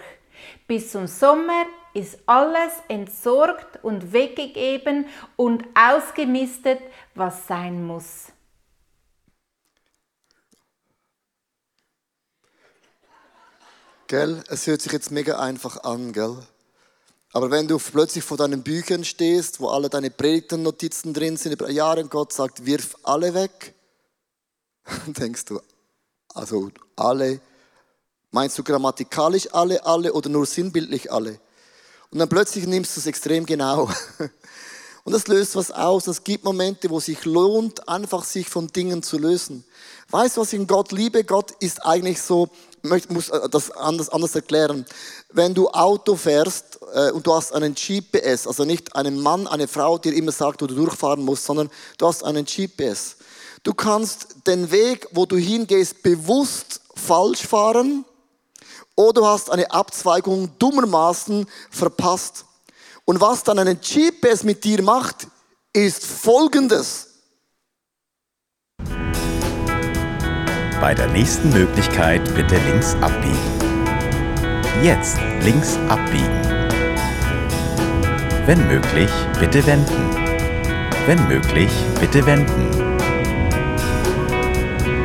Bis 0.67 0.91
zum 0.91 1.07
Sommer 1.07 1.65
ist 1.93 2.17
alles 2.25 2.73
entsorgt 2.87 3.83
und 3.83 4.13
weggegeben 4.13 5.05
und 5.35 5.63
ausgemistet, 5.75 6.79
was 7.15 7.47
sein 7.47 7.85
muss. 7.85 8.27
Gell? 14.07 14.43
Es 14.47 14.67
hört 14.67 14.81
sich 14.81 14.91
jetzt 14.91 15.11
mega 15.11 15.39
einfach 15.39 15.83
an, 15.83 16.13
gell? 16.13 16.37
Aber 17.35 17.49
wenn 17.49 17.67
du 17.67 17.79
plötzlich 17.79 18.23
vor 18.23 18.37
deinen 18.37 18.61
Büchern 18.61 19.03
stehst, 19.03 19.59
wo 19.59 19.69
alle 19.69 19.89
deine 19.89 20.11
Predigtennotizen 20.11 21.15
drin 21.15 21.35
sind 21.35 21.53
über 21.53 21.69
Jahre 21.71 22.01
und 22.01 22.11
Gott 22.11 22.31
sagt, 22.31 22.65
wirf 22.67 22.95
alle 23.01 23.33
weg, 23.33 23.73
denkst 25.07 25.45
du, 25.45 25.59
also 26.35 26.69
alle, 26.95 27.41
meinst 28.29 28.57
du 28.59 28.63
grammatikalisch 28.63 29.51
alle, 29.51 29.83
alle 29.83 30.13
oder 30.13 30.29
nur 30.29 30.45
sinnbildlich 30.45 31.11
alle? 31.11 31.39
Und 32.11 32.19
dann 32.19 32.29
plötzlich 32.29 32.67
nimmst 32.67 32.95
du 32.95 32.99
es 32.99 33.07
extrem 33.07 33.47
genau. 33.47 33.89
Und 35.03 35.11
das 35.11 35.27
löst 35.27 35.55
was 35.55 35.71
aus. 35.71 36.07
Es 36.07 36.23
gibt 36.23 36.45
Momente, 36.45 36.89
wo 36.89 36.97
es 36.97 37.05
sich 37.05 37.25
lohnt, 37.25 37.87
einfach 37.89 38.23
sich 38.23 38.47
von 38.47 38.67
Dingen 38.67 39.03
zu 39.03 39.17
lösen. 39.17 39.65
Weißt 40.09 40.37
du, 40.37 40.41
was 40.41 40.53
ich 40.53 40.59
in 40.59 40.67
Gott 40.67 40.91
liebe? 40.91 41.23
Gott 41.25 41.51
ist 41.59 41.85
eigentlich 41.85 42.21
so, 42.21 42.49
ich 42.95 43.09
muss 43.09 43.29
äh, 43.29 43.49
das 43.49 43.71
anders, 43.71 44.09
anders 44.09 44.35
erklären. 44.35 44.85
Wenn 45.31 45.53
du 45.53 45.69
Auto 45.69 46.15
fährst 46.15 46.79
äh, 46.93 47.11
und 47.11 47.27
du 47.27 47.33
hast 47.33 47.53
einen 47.53 47.75
GPS, 47.75 48.47
also 48.47 48.63
nicht 48.63 48.95
einen 48.95 49.19
Mann, 49.19 49.47
eine 49.47 49.67
Frau, 49.67 49.97
die 49.97 50.11
dir 50.11 50.17
immer 50.17 50.31
sagt, 50.31 50.61
wo 50.61 50.67
du 50.67 50.75
durchfahren 50.75 51.23
musst, 51.23 51.45
sondern 51.45 51.69
du 51.97 52.07
hast 52.07 52.23
einen 52.23 52.45
GPS. 52.45 53.17
Du 53.63 53.73
kannst 53.73 54.35
den 54.47 54.71
Weg, 54.71 55.07
wo 55.11 55.25
du 55.25 55.35
hingehst, 55.35 56.03
bewusst 56.03 56.81
falsch 56.95 57.45
fahren 57.45 58.05
oder 58.95 59.21
du 59.21 59.27
hast 59.27 59.49
eine 59.49 59.71
Abzweigung 59.71 60.51
dummermaßen 60.59 61.47
verpasst. 61.71 62.45
Und 63.05 63.19
was 63.19 63.43
dann 63.43 63.59
einen 63.59 63.79
GPS 63.79 64.43
mit 64.43 64.63
dir 64.63 64.81
macht, 64.81 65.27
ist 65.73 66.05
folgendes. 66.05 67.09
Bei 70.79 70.93
der 70.93 71.07
nächsten 71.07 71.49
Möglichkeit 71.49 72.23
bitte 72.35 72.57
links 72.57 72.95
abbiegen. 73.01 73.37
Jetzt 74.81 75.17
links 75.41 75.77
abbiegen. 75.89 76.41
Wenn 78.45 78.67
möglich, 78.67 79.09
bitte 79.39 79.65
wenden. 79.65 80.09
Wenn 81.05 81.27
möglich, 81.27 81.71
bitte 81.99 82.25
wenden. 82.25 82.69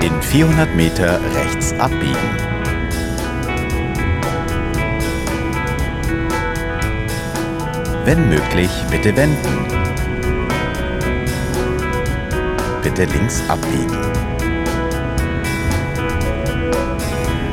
In 0.02 0.22
400 0.22 0.74
Meter 0.74 1.20
rechts 1.34 1.72
abbiegen. 1.74 2.47
Wenn 8.08 8.30
möglich, 8.30 8.70
bitte 8.90 9.14
wenden. 9.14 9.66
Bitte 12.82 13.04
links 13.04 13.42
abbiegen. 13.50 13.98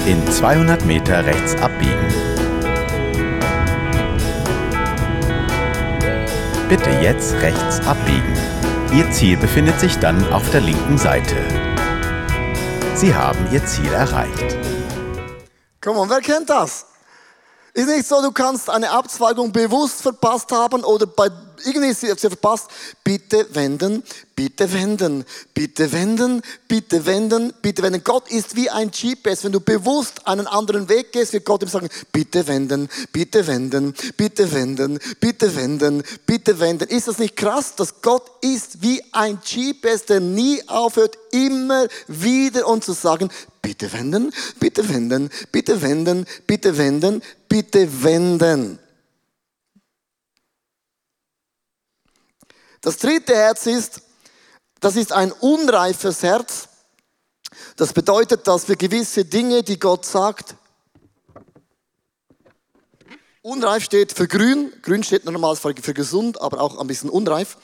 In 0.06 0.26
200 0.32 0.86
Meter 0.86 1.26
rechts 1.26 1.62
abbiegen. 1.62 2.08
Bitte 6.70 6.90
jetzt 7.02 7.34
rechts 7.42 7.86
abbiegen. 7.86 8.34
Ihr 8.94 9.12
Ziel 9.12 9.36
befindet 9.36 9.78
sich 9.82 10.00
dann 10.00 10.26
auf 10.32 10.50
der 10.52 10.62
linken 10.62 10.98
Seite. 10.98 11.36
Sie 12.94 13.14
haben 13.14 13.46
Ihr 13.52 13.66
Ziel 13.66 13.92
erreicht. 13.92 14.56
Komm 15.82 16.10
wer 16.10 16.22
kennt 16.22 16.50
das? 16.50 16.95
Ist 17.76 17.90
nicht 17.90 18.08
so, 18.08 18.22
du 18.22 18.32
kannst 18.32 18.70
eine 18.70 18.90
Abzweigung 18.90 19.52
bewusst 19.52 20.02
verpasst 20.02 20.50
haben 20.54 20.82
oder 20.86 21.06
bei 21.06 21.30
irgendwie 21.66 21.90
ist 21.90 22.02
sie 22.02 22.30
verpasst. 22.30 22.68
Bitte 23.04 23.48
wenden, 23.54 24.04
bitte 24.36 24.72
wenden, 24.72 25.26
bitte 25.54 25.92
wenden, 25.92 26.42
bitte 26.68 27.06
wenden, 27.06 27.54
bitte 27.62 27.84
wenden. 27.84 28.04
Gott 28.04 28.30
ist 28.30 28.56
wie 28.56 28.70
ein 28.70 28.92
GPS. 28.92 29.44
Wenn 29.44 29.52
du 29.52 29.60
bewusst 29.60 30.26
einen 30.26 30.48
anderen 30.48 30.88
Weg 30.90 31.12
gehst, 31.12 31.34
wird 31.34 31.46
Gott 31.46 31.64
ihm 31.64 31.68
sagen, 31.68 31.90
bitte 32.12 32.48
wenden, 32.48 32.90
bitte 33.12 33.46
wenden, 33.46 33.94
bitte 34.16 34.52
wenden, 34.54 35.00
bitte 35.20 35.56
wenden, 35.56 36.04
bitte 36.26 36.60
wenden. 36.60 36.88
Ist 36.88 37.08
das 37.08 37.20
nicht 37.20 37.36
krass, 37.36 37.76
dass 37.76 38.02
Gott 38.02 38.24
ist 38.42 38.82
wie 38.82 39.02
ein 39.12 39.40
GPS, 39.40 40.06
der 40.06 40.20
nie 40.20 40.62
aufhört, 40.68 41.18
immer 41.32 41.88
wieder 42.08 42.68
uns 42.68 42.86
zu 42.86 42.94
sagen, 42.94 43.30
bitte 43.66 43.92
wenden, 43.94 44.32
bitte 44.60 44.88
wenden, 44.88 45.30
bitte 45.52 45.82
wenden, 45.82 46.28
bitte 46.46 46.78
wenden, 46.78 47.24
bitte 47.50 48.04
wenden. 48.04 48.80
Das 52.82 52.98
dritte 52.98 53.36
Herz 53.36 53.66
ist, 53.66 54.02
das 54.80 54.96
ist 54.96 55.12
ein 55.12 55.32
unreifes 55.32 56.22
Herz. 56.22 56.70
Das 57.76 57.92
bedeutet, 57.92 58.48
dass 58.48 58.68
wir 58.70 58.76
gewisse 58.76 59.26
Dinge, 59.26 59.64
die 59.64 59.80
Gott 59.80 60.06
sagt, 60.06 60.56
unreif 63.42 63.84
steht 63.84 64.14
für 64.14 64.28
grün, 64.28 64.72
grün 64.84 65.04
steht 65.04 65.26
normalerweise 65.26 65.82
für, 65.82 65.94
gesund, 65.96 66.40
aber 66.40 66.62
auch 66.62 66.78
ein 66.78 66.86
bisschen 66.86 67.10
unreif. 67.10 67.58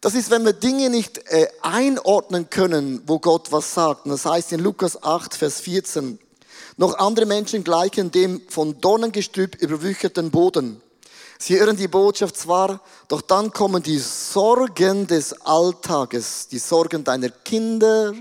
Das 0.00 0.14
ist, 0.14 0.30
wenn 0.30 0.44
wir 0.44 0.52
Dinge 0.52 0.90
nicht 0.90 1.18
äh, 1.26 1.48
einordnen 1.62 2.50
können, 2.50 3.02
wo 3.06 3.18
Gott 3.18 3.50
was 3.50 3.72
sagt. 3.72 4.04
Und 4.04 4.10
das 4.10 4.26
heißt 4.26 4.52
in 4.52 4.60
Lukas 4.60 5.02
8, 5.02 5.34
Vers 5.34 5.60
14, 5.60 6.18
noch 6.76 6.98
andere 6.98 7.24
Menschen 7.24 7.64
gleichen 7.64 8.10
dem 8.10 8.42
von 8.48 8.80
Dornengestrüpp 8.80 9.56
überwücherten 9.56 10.30
Boden. 10.30 10.82
Sie 11.38 11.58
hören 11.58 11.76
die 11.76 11.88
Botschaft 11.88 12.36
zwar, 12.36 12.80
doch 13.08 13.20
dann 13.20 13.52
kommen 13.52 13.82
die 13.82 13.98
Sorgen 13.98 15.06
des 15.06 15.32
Alltages, 15.42 16.48
die 16.48 16.58
Sorgen 16.58 17.04
deiner 17.04 17.30
Kinder, 17.30 18.14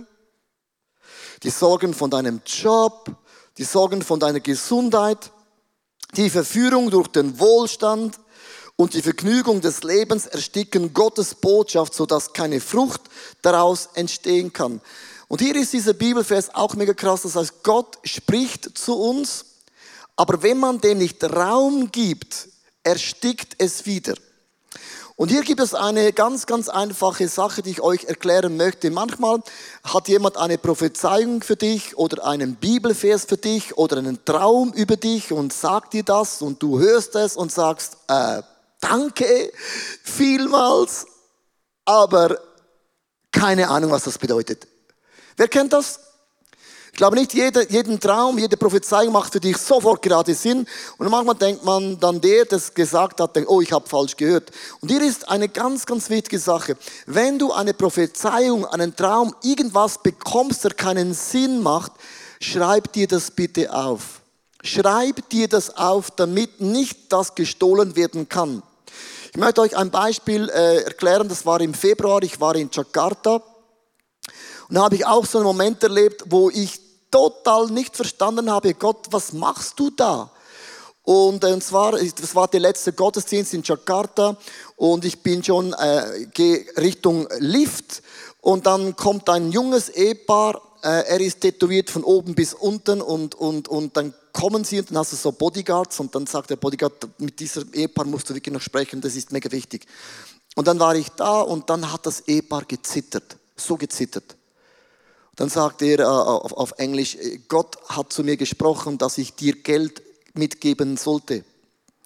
die 1.44 1.50
Sorgen 1.50 1.94
von 1.94 2.10
deinem 2.10 2.42
Job, 2.46 3.10
die 3.58 3.64
Sorgen 3.64 4.02
von 4.02 4.20
deiner 4.20 4.42
Gesundheit, 4.42 5.32
die 6.16 6.30
Verführung 6.30 6.90
durch 6.90 7.08
den 7.08 7.40
Wohlstand 7.40 8.20
und 8.76 8.94
die 8.94 9.02
Vergnügung 9.02 9.62
des 9.62 9.84
Lebens 9.84 10.26
ersticken 10.26 10.94
Gottes 10.94 11.36
Botschaft, 11.36 11.94
sodass 11.94 12.34
keine 12.34 12.60
Frucht 12.60 13.02
daraus 13.42 13.90
entstehen 13.94 14.52
kann. 14.52 14.82
Und 15.28 15.42
hier 15.42 15.56
ist 15.56 15.74
dieser 15.74 15.94
Bibelvers 15.94 16.54
auch 16.54 16.76
mega 16.76 16.94
krass. 16.94 17.24
Das 17.24 17.36
heißt, 17.36 17.64
Gott 17.64 17.98
spricht 18.04 18.78
zu 18.78 18.96
uns, 18.96 19.46
aber 20.16 20.44
wenn 20.44 20.60
man 20.60 20.82
dem 20.82 21.00
nicht 21.00 21.24
Raum 21.24 21.92
gibt, 21.92 22.50
erstickt 22.84 23.56
es 23.58 23.86
wieder. 23.86 24.16
Und 25.18 25.30
hier 25.32 25.44
gibt 25.44 25.62
es 25.62 25.74
eine 25.74 26.12
ganz, 26.12 26.46
ganz 26.46 26.68
einfache 26.68 27.30
Sache, 27.30 27.62
die 27.62 27.72
ich 27.72 27.82
euch 27.82 28.04
erklären 28.04 28.58
möchte. 28.58 28.92
Manchmal 28.92 29.42
hat 29.86 30.10
jemand 30.10 30.36
eine 30.36 30.58
Prophezeiung 30.58 31.42
für 31.42 31.56
dich 31.56 31.98
oder 31.98 32.26
einen 32.26 32.56
Bibelvers 32.56 33.24
für 33.24 33.38
dich 33.38 33.78
oder 33.78 33.98
einen 33.98 34.26
Traum 34.26 34.74
über 34.74 34.98
dich 34.98 35.32
und 35.32 35.54
sagt 35.54 35.94
dir 35.94 36.04
das 36.04 36.42
und 36.42 36.62
du 36.62 36.80
hörst 36.80 37.16
es 37.16 37.38
und 37.38 37.50
sagst, 37.50 37.96
äh, 38.10 38.42
danke 38.86 39.52
vielmals, 40.04 41.06
aber 41.86 42.38
keine 43.32 43.70
Ahnung, 43.70 43.92
was 43.92 44.04
das 44.04 44.18
bedeutet. 44.18 44.68
Wer 45.38 45.48
kennt 45.48 45.74
das? 45.74 46.00
Ich 46.92 46.98
glaube 46.98 47.18
nicht, 47.18 47.34
jeder, 47.34 47.70
jeden 47.70 48.00
Traum, 48.00 48.38
jede 48.38 48.56
Prophezeiung 48.56 49.12
macht 49.12 49.34
für 49.34 49.42
dich 49.42 49.58
sofort 49.58 50.02
gerade 50.02 50.34
Sinn. 50.34 50.66
Und 50.98 51.10
manchmal 51.10 51.36
denkt 51.36 51.66
man 51.66 52.00
dann, 52.00 52.22
der, 52.22 52.46
der 52.46 52.58
es 52.58 52.74
gesagt 52.74 53.20
hat, 53.20 53.36
denkt, 53.36 53.50
oh, 53.50 53.60
ich 53.60 53.74
habe 53.74 53.90
falsch 53.90 54.16
gehört. 54.16 54.50
Und 54.80 54.90
hier 54.90 55.02
ist 55.02 55.28
eine 55.28 55.50
ganz, 55.50 55.86
ganz 55.86 56.10
wichtige 56.10 56.40
Sache. 56.40 56.78
Wenn 57.06 57.38
du 57.38 57.52
eine 57.52 57.74
Prophezeiung, 57.74 58.66
einen 58.66 58.96
Traum, 58.96 59.36
irgendwas 59.44 59.98
bekommst, 59.98 60.64
der 60.64 60.72
keinen 60.72 61.14
Sinn 61.14 61.62
macht, 61.62 61.92
schreib 62.40 62.94
dir 62.94 63.08
das 63.08 63.30
bitte 63.30 63.74
auf. 63.74 64.22
Schreib 64.64 65.30
dir 65.30 65.50
das 65.50 65.76
auf, 65.76 66.12
damit 66.12 66.62
nicht 66.62 67.12
das 67.12 67.36
gestohlen 67.36 67.98
werden 67.98 68.30
kann. 68.30 68.64
Ich 69.36 69.42
möchte 69.42 69.60
euch 69.60 69.76
ein 69.76 69.92
Beispiel 69.92 70.48
äh, 70.48 70.84
erklären. 70.84 71.28
Das 71.28 71.46
war 71.46 71.60
im 71.60 71.74
Februar. 71.74 72.24
Ich 72.24 72.40
war 72.40 72.56
in 72.56 72.70
Jakarta. 72.72 73.44
Und 74.70 74.76
da 74.76 74.84
habe 74.84 74.96
ich 74.96 75.06
auch 75.06 75.26
so 75.26 75.40
einen 75.40 75.48
Moment 75.48 75.84
erlebt, 75.84 76.24
wo 76.28 76.50
ich 76.50 76.80
total 77.12 77.68
nicht 77.68 77.98
verstanden 77.98 78.50
habe, 78.50 78.74
Gott, 78.76 79.08
was 79.12 79.34
machst 79.34 79.78
du 79.78 79.90
da? 79.90 80.32
Und, 81.04 81.44
äh, 81.44 81.52
und 81.52 81.62
zwar, 81.62 81.98
das 81.98 82.34
war 82.34 82.48
der 82.48 82.62
letzte 82.62 82.94
Gottesdienst 82.94 83.54
in 83.54 83.62
Jakarta 83.62 84.38
und 84.78 85.04
ich 85.04 85.22
bin 85.22 85.44
schon 85.44 85.74
äh, 85.74 86.30
Richtung 86.80 87.28
Lift 87.40 88.04
und 88.40 88.66
dann 88.66 88.96
kommt 88.96 89.30
ein 89.30 89.52
junges 89.52 89.90
Ehepaar, 89.90 90.62
er 90.90 91.20
ist 91.20 91.42
tätowiert 91.42 91.90
von 91.90 92.04
oben 92.04 92.36
bis 92.36 92.54
unten 92.54 93.02
und, 93.02 93.36
und, 93.36 93.68
und 93.68 93.98
dann 93.98 94.14
kommen 94.32 94.64
sie 94.64 94.80
und 94.80 94.92
dann 94.92 95.00
hast 95.00 95.14
du 95.14 95.16
so 95.16 95.32
Bodyguards 95.32 96.00
und 96.00 96.14
dann 96.14 96.28
sagt 96.28 96.50
der 96.50 96.58
Bodyguard, 96.58 97.08
mit 97.20 97.40
diesem 97.40 97.74
Ehepaar 97.74 98.06
musst 98.06 98.30
du 98.30 98.36
wirklich 98.36 98.54
noch 98.54 98.62
sprechen, 98.62 99.02
das 99.02 99.16
ist 99.16 99.32
mega 99.32 99.52
wichtig. 99.52 99.88
Und 100.56 100.68
dann 100.68 100.80
war 100.80 100.96
ich 100.96 101.10
da 101.10 101.42
und 101.42 101.70
dann 101.70 101.92
hat 101.92 102.06
das 102.06 102.22
Ehepaar 102.28 102.66
gezittert, 102.66 103.38
so 103.56 103.78
gezittert. 103.78 104.36
Dann 105.36 105.50
sagt 105.50 105.82
er 105.82 106.00
äh, 106.00 106.04
auf, 106.04 106.54
auf 106.54 106.74
Englisch, 106.78 107.16
äh, 107.16 107.40
Gott 107.48 107.78
hat 107.90 108.14
zu 108.14 108.24
mir 108.24 108.38
gesprochen, 108.38 108.98
dass 108.98 109.18
ich 109.18 109.34
dir 109.34 109.54
Geld 109.54 110.02
mitgeben 110.34 110.98
sollte. 110.98 111.44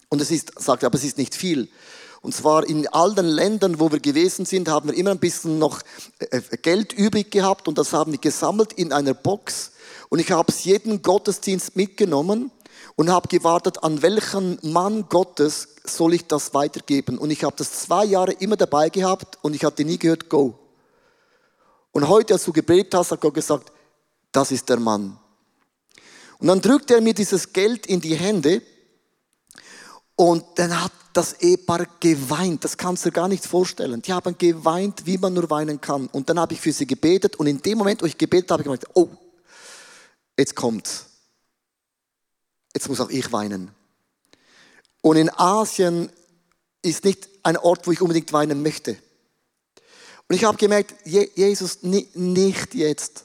Und 0.08 0.20
es 0.20 0.30
ist, 0.30 0.52
sagt 0.60 0.82
er, 0.82 0.86
aber 0.86 0.98
es 0.98 1.04
ist 1.04 1.18
nicht 1.18 1.34
viel. 1.34 1.68
Und 2.22 2.34
zwar 2.34 2.68
in 2.68 2.86
all 2.88 3.14
den 3.14 3.26
Ländern, 3.26 3.80
wo 3.80 3.90
wir 3.90 4.00
gewesen 4.00 4.44
sind, 4.44 4.68
haben 4.68 4.90
wir 4.90 4.96
immer 4.96 5.12
ein 5.12 5.18
bisschen 5.18 5.58
noch 5.58 5.80
äh, 6.18 6.40
Geld 6.60 6.92
übrig 6.92 7.30
gehabt 7.30 7.66
und 7.66 7.78
das 7.78 7.92
haben 7.92 8.12
wir 8.12 8.18
gesammelt 8.18 8.74
in 8.74 8.92
einer 8.92 9.14
Box. 9.14 9.72
Und 10.10 10.18
ich 10.18 10.30
habe 10.30 10.52
es 10.52 10.64
jeden 10.64 11.00
Gottesdienst 11.02 11.76
mitgenommen 11.76 12.50
und 12.96 13.10
habe 13.10 13.28
gewartet, 13.28 13.82
an 13.82 14.02
welchen 14.02 14.58
Mann 14.62 15.08
Gottes 15.08 15.68
soll 15.84 16.14
ich 16.14 16.26
das 16.26 16.52
weitergeben. 16.52 17.16
Und 17.16 17.30
ich 17.30 17.44
habe 17.44 17.56
das 17.56 17.72
zwei 17.72 18.04
Jahre 18.04 18.32
immer 18.32 18.56
dabei 18.56 18.90
gehabt 18.90 19.38
und 19.40 19.54
ich 19.54 19.64
hatte 19.64 19.84
nie 19.84 19.98
gehört, 19.98 20.28
go. 20.28 20.58
Und 21.92 22.08
heute, 22.08 22.34
als 22.34 22.44
du 22.44 22.52
gebetet 22.52 22.94
hast, 22.94 23.12
hat 23.12 23.20
Gott 23.20 23.34
gesagt, 23.34 23.72
das 24.32 24.52
ist 24.52 24.68
der 24.68 24.78
Mann. 24.78 25.18
Und 26.38 26.48
dann 26.48 26.60
drückt 26.60 26.90
er 26.90 27.00
mir 27.00 27.14
dieses 27.14 27.52
Geld 27.52 27.86
in 27.86 28.00
die 28.00 28.14
Hände 28.14 28.62
und 30.20 30.44
dann 30.56 30.78
hat 30.78 30.92
das 31.14 31.32
Ehepaar 31.40 31.86
geweint. 31.98 32.62
Das 32.62 32.76
kannst 32.76 33.06
du 33.06 33.08
dir 33.08 33.14
gar 33.14 33.26
nicht 33.26 33.46
vorstellen. 33.46 34.02
Die 34.02 34.12
haben 34.12 34.36
geweint, 34.36 35.06
wie 35.06 35.16
man 35.16 35.32
nur 35.32 35.48
weinen 35.48 35.80
kann. 35.80 36.08
Und 36.08 36.28
dann 36.28 36.38
habe 36.38 36.52
ich 36.52 36.60
für 36.60 36.74
sie 36.74 36.86
gebetet 36.86 37.36
und 37.36 37.46
in 37.46 37.62
dem 37.62 37.78
Moment, 37.78 38.02
wo 38.02 38.06
ich 38.06 38.18
gebetet 38.18 38.50
habe, 38.50 38.62
habe 38.62 38.74
ich 38.74 38.80
gedacht, 38.80 38.96
oh, 38.98 39.08
jetzt 40.38 40.54
kommt's. 40.54 41.06
Jetzt 42.74 42.86
muss 42.90 43.00
auch 43.00 43.08
ich 43.08 43.32
weinen. 43.32 43.70
Und 45.00 45.16
in 45.16 45.30
Asien 45.30 46.12
ist 46.82 47.06
nicht 47.06 47.26
ein 47.42 47.56
Ort, 47.56 47.86
wo 47.86 47.92
ich 47.92 48.02
unbedingt 48.02 48.30
weinen 48.34 48.62
möchte. 48.62 48.98
Und 50.28 50.36
ich 50.36 50.44
habe 50.44 50.58
gemerkt, 50.58 50.96
Jesus, 51.06 51.78
nicht 51.82 52.74
jetzt. 52.74 53.24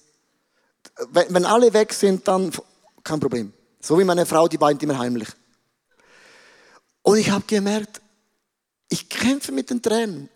Wenn 1.09 1.43
alle 1.43 1.73
weg 1.73 1.91
sind, 1.91 2.25
dann 2.25 2.53
kein 3.03 3.19
Problem. 3.19 3.51
So 3.81 3.99
wie 3.99 4.05
meine 4.05 4.25
Frau, 4.25 4.47
die 4.47 4.61
weint 4.61 4.81
immer 4.81 4.97
heimlich. 4.97 5.27
Und 7.05 7.19
ich 7.19 7.29
habe 7.29 7.45
gemerkt, 7.45 8.01
ich 8.89 9.09
kämpfe 9.09 9.51
mit 9.51 9.69
den 9.69 9.79
Tränen. 9.79 10.27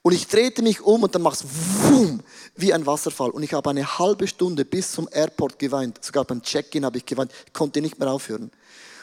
Und 0.00 0.14
ich 0.14 0.26
drehte 0.26 0.62
mich 0.62 0.80
um 0.80 1.02
und 1.02 1.14
dann 1.14 1.20
macht 1.20 1.40
es 1.40 1.46
wumm, 1.82 2.22
wie 2.56 2.72
ein 2.72 2.86
Wasserfall. 2.86 3.28
Und 3.28 3.42
ich 3.42 3.52
habe 3.52 3.68
eine 3.68 3.98
halbe 3.98 4.26
Stunde 4.26 4.64
bis 4.64 4.92
zum 4.92 5.06
Airport 5.12 5.58
geweint. 5.58 6.02
Sogar 6.02 6.24
beim 6.24 6.40
Check-in 6.40 6.86
habe 6.86 6.96
ich 6.96 7.04
geweint. 7.04 7.30
Ich 7.44 7.52
konnte 7.52 7.82
nicht 7.82 7.98
mehr 7.98 8.10
aufhören. 8.10 8.50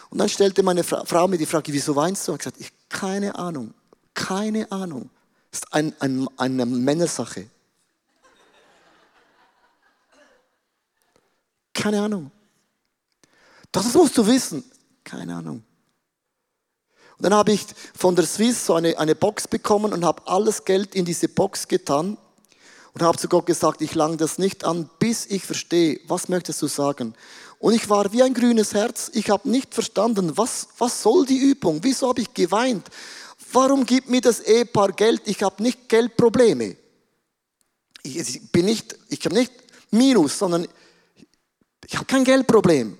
Und 0.09 0.17
dann 0.17 0.29
stellte 0.29 0.63
meine 0.63 0.83
Frau 0.83 1.27
mir 1.27 1.37
die 1.37 1.45
Frage, 1.45 1.71
wieso 1.71 1.95
weinst 1.95 2.27
du? 2.27 2.31
Und 2.31 2.41
ich 2.41 2.47
habe 2.47 2.57
gesagt, 2.57 2.73
ich, 2.73 2.89
keine 2.89 3.35
Ahnung, 3.35 3.75
keine 4.15 4.71
Ahnung 4.71 5.11
ist 5.51 5.71
ein, 5.71 5.93
ein, 5.99 6.27
eine 6.37 6.65
Männersache. 6.65 7.47
Keine 11.71 12.01
Ahnung. 12.01 12.31
Das 13.71 13.93
musst 13.93 14.17
du 14.17 14.25
wissen. 14.25 14.63
Keine 15.03 15.35
Ahnung. 15.35 15.63
Und 17.17 17.23
dann 17.23 17.33
habe 17.33 17.53
ich 17.53 17.65
von 17.97 18.15
der 18.15 18.25
Swiss 18.25 18.65
so 18.65 18.73
eine, 18.73 18.97
eine 18.97 19.15
Box 19.15 19.47
bekommen 19.47 19.93
und 19.93 20.03
habe 20.03 20.21
alles 20.25 20.65
Geld 20.65 20.95
in 20.95 21.05
diese 21.05 21.29
Box 21.29 21.67
getan 21.67 22.17
und 22.93 23.01
habe 23.01 23.17
zu 23.17 23.27
Gott 23.27 23.45
gesagt, 23.45 23.81
ich 23.81 23.95
lang 23.95 24.17
das 24.17 24.37
nicht 24.37 24.65
an, 24.65 24.89
bis 24.99 25.25
ich 25.25 25.43
verstehe, 25.43 25.99
was 26.07 26.29
möchtest 26.29 26.61
du 26.61 26.67
sagen. 26.67 27.13
Und 27.59 27.73
ich 27.73 27.89
war 27.89 28.11
wie 28.11 28.21
ein 28.21 28.33
grünes 28.33 28.73
Herz. 28.73 29.11
Ich 29.13 29.29
habe 29.29 29.49
nicht 29.49 29.73
verstanden, 29.73 30.37
was, 30.37 30.67
was 30.77 31.01
soll 31.01 31.25
die 31.25 31.37
Übung? 31.37 31.79
Wieso 31.81 32.09
habe 32.09 32.21
ich 32.21 32.33
geweint? 32.33 32.87
Warum 33.51 33.85
gibt 33.85 34.09
mir 34.09 34.21
das 34.21 34.41
Ehepaar 34.41 34.91
Geld? 34.91 35.21
Ich 35.25 35.41
habe 35.41 35.63
nicht 35.63 35.87
Geldprobleme. 35.87 36.75
Ich 38.03 38.51
bin 38.51 38.65
nicht, 38.65 38.95
ich 39.09 39.23
habe 39.25 39.35
nicht 39.35 39.51
Minus, 39.91 40.37
sondern 40.37 40.67
ich 41.87 41.95
habe 41.95 42.05
kein 42.05 42.23
Geldproblem. 42.23 42.97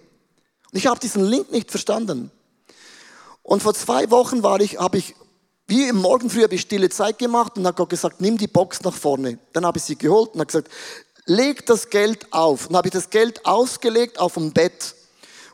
Und 0.72 0.78
ich 0.78 0.88
habe 0.88 1.00
diesen 1.00 1.26
Link 1.26 1.52
nicht 1.52 1.70
verstanden. 1.70 2.32
Und 3.46 3.62
vor 3.62 3.76
zwei 3.76 4.10
Wochen 4.10 4.42
war 4.42 4.60
ich, 4.60 4.80
habe 4.80 4.98
ich, 4.98 5.14
wie 5.68 5.88
im 5.88 5.98
Morgen 5.98 6.32
früh, 6.32 6.42
habe 6.42 6.56
ich 6.56 6.62
stille 6.62 6.90
Zeit 6.90 7.20
gemacht 7.20 7.58
und 7.58 7.68
habe 7.68 7.76
Gott 7.76 7.90
gesagt, 7.90 8.20
nimm 8.20 8.40
die 8.40 8.48
Box 8.48 8.82
nach 8.82 8.94
vorne. 8.94 9.38
Dann 9.54 9.68
habe 9.68 9.78
ich 9.78 9.84
sie 9.84 9.96
geholt 9.96 10.34
und 10.34 10.40
habe 10.40 10.48
gesagt, 10.48 10.72
leg 11.28 11.64
das 11.68 11.92
Geld 11.92 12.34
auf. 12.34 12.68
Dann 12.68 12.78
habe 12.78 12.88
ich 12.88 12.94
das 12.94 13.12
Geld 13.12 13.46
ausgelegt 13.46 14.20
auf 14.20 14.34
dem 14.34 14.52
Bett. 14.52 14.96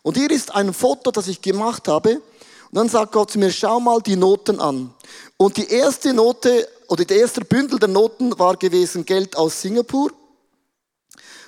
Und 0.04 0.16
hier 0.16 0.32
ist 0.32 0.56
ein 0.56 0.74
Foto, 0.74 1.12
das 1.12 1.28
ich 1.28 1.42
gemacht 1.42 1.90
habe. 1.90 2.16
Und 2.16 2.22
dann 2.72 2.88
sagt 2.88 3.12
Gott 3.12 3.32
zu 3.32 3.40
mir, 3.40 3.52
schau 3.52 3.82
mal 3.82 4.02
die 4.02 4.16
Noten 4.16 4.62
an. 4.62 4.94
Und 5.36 5.58
die 5.58 5.70
erste 5.70 6.14
Note 6.14 6.70
oder 6.88 7.04
der 7.04 7.18
erste 7.18 7.42
Bündel 7.42 7.78
der 7.78 7.90
Noten 7.90 8.40
war 8.40 8.56
gewesen 8.56 9.04
Geld 9.04 9.36
aus 9.36 9.62
Singapur. 9.62 10.12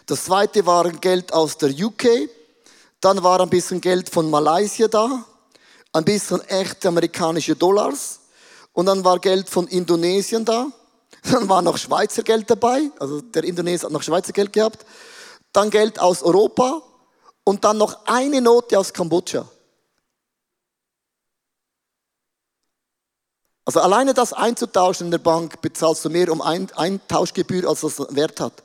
Das 0.07 0.25
zweite 0.25 0.65
war 0.65 0.89
Geld 0.89 1.31
aus 1.31 1.57
der 1.57 1.69
UK. 1.69 2.29
Dann 2.99 3.23
war 3.23 3.39
ein 3.39 3.49
bisschen 3.49 3.79
Geld 3.79 4.09
von 4.09 4.29
Malaysia 4.29 4.89
da. 4.89 5.25
Ein 5.93 6.03
bisschen 6.03 6.41
echte 6.49 6.87
amerikanische 6.87 7.55
Dollars. 7.55 8.19
Und 8.73 8.87
dann 8.87 9.05
war 9.05 9.19
Geld 9.19 9.49
von 9.49 9.67
Indonesien 9.67 10.43
da. 10.43 10.67
Dann 11.31 11.47
war 11.47 11.61
noch 11.61 11.77
Schweizer 11.77 12.23
Geld 12.23 12.49
dabei. 12.49 12.89
Also 12.99 13.21
der 13.21 13.43
Indonesier 13.43 13.85
hat 13.85 13.93
noch 13.93 14.03
Schweizer 14.03 14.33
Geld 14.33 14.51
gehabt. 14.51 14.85
Dann 15.53 15.69
Geld 15.69 15.99
aus 15.99 16.23
Europa. 16.23 16.81
Und 17.45 17.63
dann 17.63 17.77
noch 17.77 18.05
eine 18.05 18.41
Note 18.41 18.77
aus 18.77 18.91
Kambodscha. 18.91 19.47
Also 23.65 23.79
alleine 23.79 24.13
das 24.13 24.33
einzutauschen 24.33 25.07
in 25.07 25.11
der 25.11 25.19
Bank 25.19 25.61
bezahlst 25.61 26.03
du 26.03 26.09
mehr 26.09 26.31
um 26.31 26.41
ein, 26.41 26.69
ein 26.75 26.99
Tauschgebühr, 27.07 27.67
als 27.69 27.81
das 27.81 27.99
Wert 28.09 28.41
hat. 28.41 28.63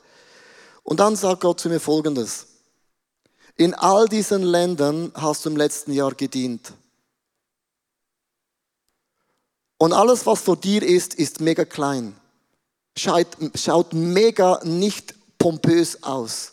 Und 0.83 0.99
dann 0.99 1.15
sagt 1.15 1.41
Gott 1.41 1.59
zu 1.59 1.69
mir 1.69 1.79
Folgendes. 1.79 2.47
In 3.55 3.73
all 3.73 4.07
diesen 4.07 4.41
Ländern 4.41 5.11
hast 5.15 5.45
du 5.45 5.49
im 5.49 5.57
letzten 5.57 5.93
Jahr 5.93 6.13
gedient. 6.13 6.73
Und 9.79 9.93
alles, 9.93 10.25
was 10.25 10.41
vor 10.41 10.57
dir 10.57 10.83
ist, 10.83 11.15
ist 11.15 11.39
mega 11.39 11.63
klein. 11.65 12.15
Schaut, 12.97 13.27
schaut 13.55 13.93
mega 13.93 14.59
nicht 14.63 15.15
pompös 15.37 16.03
aus. 16.03 16.51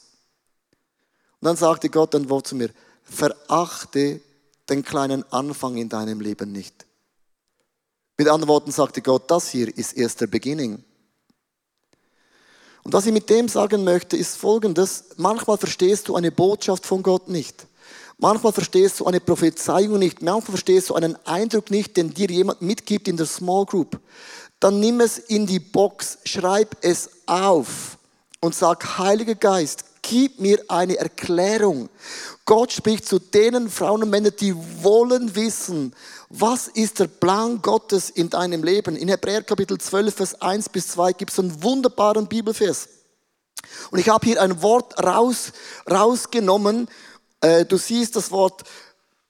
Und 1.41 1.47
dann 1.47 1.57
sagte 1.57 1.91
Gott 1.91 2.15
ein 2.15 2.31
Wort 2.31 2.47
zu 2.47 2.55
mir, 2.55 2.71
verachte 3.03 4.21
den 4.69 4.85
kleinen 4.85 5.25
Anfang 5.33 5.77
in 5.77 5.89
deinem 5.89 6.21
Leben 6.21 6.53
nicht. 6.53 6.87
Mit 8.17 8.29
anderen 8.29 8.49
Worten 8.49 8.71
sagte 8.71 9.03
Gott, 9.03 9.29
das 9.29 9.49
hier 9.49 9.77
ist 9.77 9.93
erst 9.93 10.21
der 10.21 10.29
Beginning. 10.29 10.83
Und 12.85 12.93
was 12.93 13.07
ich 13.07 13.13
mit 13.13 13.29
dem 13.29 13.49
sagen 13.49 13.83
möchte, 13.83 14.17
ist 14.17 14.37
folgendes. 14.37 15.05
Manchmal 15.17 15.59
verstehst 15.59 16.07
du 16.07 16.15
eine 16.15 16.31
Botschaft 16.31 16.87
von 16.87 17.03
Gott 17.03 17.29
nicht. 17.29 17.67
Manchmal 18.19 18.53
verstehst 18.53 19.01
du 19.01 19.07
eine 19.07 19.21
Prophezeiung 19.21 19.99
nicht. 19.99 20.23
Manchmal 20.23 20.53
verstehst 20.53 20.91
du 20.91 20.95
einen 20.95 21.17
Eindruck 21.27 21.71
nicht, 21.71 21.97
den 21.97 22.15
dir 22.15 22.29
jemand 22.29 22.63
mitgibt 22.63 23.09
in 23.09 23.17
der 23.17 23.27
Small 23.27 23.67
Group. 23.67 24.01
Dann 24.59 24.81
nimm 24.81 25.01
es 25.01 25.19
in 25.19 25.47
die 25.47 25.61
Box, 25.61 26.19
schreib 26.25 26.77
es 26.81 27.11
auf 27.27 27.99
und 28.41 28.55
sag, 28.55 28.99
Heiliger 28.99 29.35
Geist, 29.35 29.85
gib 30.01 30.41
mir 30.41 30.63
eine 30.69 30.97
Erklärung. 30.97 31.91
Gott 32.47 32.73
spricht 32.73 33.07
zu 33.07 33.19
denen 33.19 33.69
Frauen 33.69 34.03
und 34.03 34.11
Männern, 34.11 34.33
die 34.41 34.55
wollen 34.83 35.35
wissen, 35.35 35.95
was 36.31 36.69
ist 36.69 37.01
der 37.01 37.09
Plan 37.09 37.61
Gottes 37.61 38.09
in 38.09 38.31
deinem 38.31 38.65
Leben. 38.65 38.97
In 38.97 39.09
Hebräer 39.09 39.43
Kapitel 39.43 39.79
12, 39.79 40.15
Vers 40.15 40.41
1 40.41 40.71
bis 40.71 40.89
2 40.89 41.13
gibt 41.13 41.33
es 41.33 41.39
einen 41.39 41.63
wunderbaren 41.63 42.29
Bibelvers. 42.29 42.89
Und 43.91 43.99
ich 43.99 44.09
habe 44.09 44.27
hier 44.27 44.41
ein 44.41 44.63
Wort 44.63 45.03
raus, 45.03 45.53
rausgenommen. 45.91 46.89
Äh, 47.41 47.65
Du 47.65 47.77
siehst 47.77 48.17
das 48.17 48.31
Wort, 48.31 48.63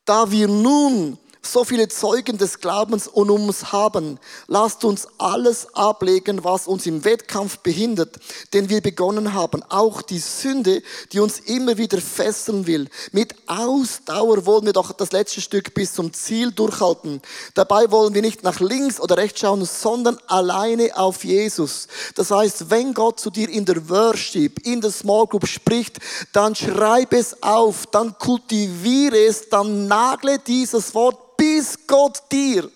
da 0.05 0.31
wir 0.31 0.49
nun 0.49 1.19
so 1.52 1.64
viele 1.64 1.88
Zeugen 1.88 2.38
des 2.38 2.61
Glaubens 2.61 3.09
um 3.09 3.30
uns 3.30 3.72
haben, 3.72 4.18
lasst 4.46 4.85
uns 4.85 5.09
alles 5.18 5.74
ablegen, 5.74 6.44
was 6.44 6.66
uns 6.66 6.87
im 6.87 7.04
Wettkampf 7.04 7.59
behindert, 7.59 8.16
den 8.52 8.68
wir 8.68 8.80
begonnen 8.80 9.35
haben. 9.35 9.62
Auch 9.68 10.02
die 10.02 10.18
Sünde, 10.18 10.82
die 11.12 11.20
uns 11.20 11.38
immer 11.40 11.78
wieder 11.78 12.00
fesseln 12.00 12.66
will. 12.66 12.88
Mit 13.12 13.35
Ausdauer 13.46 14.46
wollen 14.46 14.66
wir 14.66 14.72
doch 14.72 14.92
das 14.92 15.12
letzte 15.12 15.40
Stück 15.40 15.74
bis 15.74 15.94
zum 15.94 16.12
Ziel 16.12 16.52
durchhalten. 16.52 17.20
Dabei 17.54 17.90
wollen 17.90 18.14
wir 18.14 18.22
nicht 18.22 18.42
nach 18.42 18.61
links 18.61 19.00
oder 19.00 19.16
rechts 19.16 19.40
schauen, 19.40 19.64
sondern 19.64 20.18
alleine 20.26 20.96
auf 20.96 21.24
Jesus. 21.24 21.88
Das 22.14 22.30
heißt, 22.30 22.70
wenn 22.70 22.94
Gott 22.94 23.20
zu 23.20 23.30
dir 23.30 23.48
in 23.48 23.64
der 23.64 23.88
Worship, 23.88 24.66
in 24.66 24.80
der 24.80 24.90
Small 24.90 25.26
Group 25.26 25.46
spricht, 25.46 25.98
dann 26.32 26.54
schreib 26.54 27.12
es 27.12 27.42
auf, 27.42 27.87
dann 27.87 28.16
kultiviere 28.18 29.18
es, 29.18 29.48
dann 29.48 29.87
nagle 29.87 30.38
dieses 30.38 30.94
Wort 30.94 31.36
bis 31.46 31.87
Gott 31.87 32.22
dir 32.32 32.68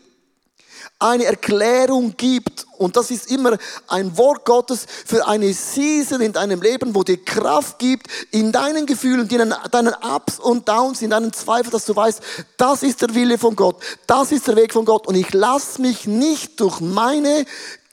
eine 0.99 1.25
Erklärung 1.25 2.17
gibt. 2.17 2.67
Und 2.79 2.97
das 2.97 3.11
ist 3.11 3.31
immer 3.31 3.59
ein 3.89 4.17
Wort 4.17 4.45
Gottes 4.45 4.87
für 5.07 5.27
eine 5.27 5.53
Season 5.53 6.21
in 6.21 6.33
deinem 6.33 6.63
Leben, 6.63 6.95
wo 6.95 7.03
dir 7.03 7.23
Kraft 7.23 7.79
gibt, 7.81 8.07
in 8.31 8.53
deinen 8.53 8.87
Gefühlen, 8.87 9.29
in 9.29 9.55
deinen, 9.71 9.95
Ups 9.95 10.39
und 10.39 10.69
Downs, 10.69 11.03
in 11.03 11.11
deinen 11.11 11.33
Zweifeln, 11.33 11.73
dass 11.73 11.85
du 11.85 11.97
weißt, 11.97 12.21
das 12.57 12.83
ist 12.83 13.03
der 13.03 13.15
Wille 13.15 13.39
von 13.39 13.57
Gott, 13.57 13.77
das 14.07 14.31
ist 14.31 14.47
der 14.47 14.57
Weg 14.57 14.73
von 14.73 14.85
Gott. 14.85 15.07
Und 15.07 15.17
ich 15.17 15.33
lasse 15.33 15.83
mich 15.83 16.07
nicht 16.07 16.61
durch 16.61 16.81
meine 16.81 17.45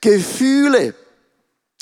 Gefühle, 0.01 0.93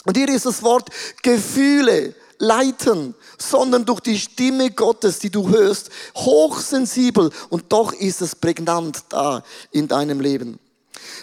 und 0.06 0.16
hier 0.16 0.30
ist 0.30 0.46
das 0.46 0.62
Wort 0.62 0.90
Gefühle 1.24 2.14
leiten, 2.38 3.16
sondern 3.38 3.86
durch 3.86 4.00
die 4.02 4.18
Stimme 4.18 4.72
Gottes, 4.72 5.20
die 5.20 5.30
du 5.30 5.50
hörst, 5.50 5.90
hochsensibel 6.16 7.32
und 7.50 7.72
doch 7.72 7.94
ist 7.94 8.22
es 8.22 8.36
prägnant 8.36 9.04
da 9.10 9.44
in 9.72 9.88
deinem 9.88 10.20
Leben. 10.20 10.60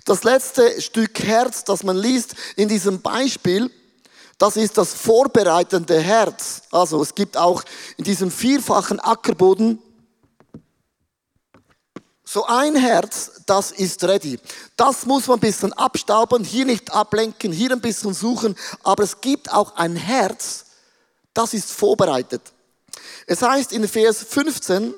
Das 0.05 0.25
letzte 0.25 0.81
Stück 0.81 1.23
Herz, 1.23 1.65
das 1.65 1.83
man 1.83 1.97
liest 1.97 2.35
in 2.57 2.69
diesem 2.69 3.01
Beispiel, 3.01 3.71
das 4.39 4.57
ist 4.57 4.77
das 4.77 4.93
vorbereitende 4.95 6.01
Herz. 6.01 6.63
Also 6.73 7.01
es 7.01 7.15
gibt 7.15 7.37
auch 7.37 7.63
in 7.97 8.05
diesem 8.05 8.31
vierfachen 8.31 8.99
Ackerboden 8.99 9.79
so 12.25 12.47
ein 12.47 12.75
Herz, 12.75 13.43
das 13.45 13.73
ist 13.73 14.03
ready. 14.05 14.41
Das 14.77 15.05
muss 15.05 15.27
man 15.27 15.37
ein 15.37 15.41
bisschen 15.41 15.73
abstauben, 15.75 16.45
hier 16.45 16.65
nicht 16.65 16.91
ablenken, 16.91 17.53
hier 17.53 17.71
ein 17.73 17.83
bisschen 17.83 18.15
suchen, 18.15 18.57
aber 18.83 19.03
es 19.03 19.21
gibt 19.21 19.53
auch 19.53 19.77
ein 19.77 19.97
Herz, 19.97 20.62
das 21.35 21.55
ist 21.55 21.71
vorbereitet. 21.71 22.43
Es 23.27 23.43
heißt 23.43 23.73
in 23.73 23.87
Vers 23.89 24.25
15, 24.29 24.95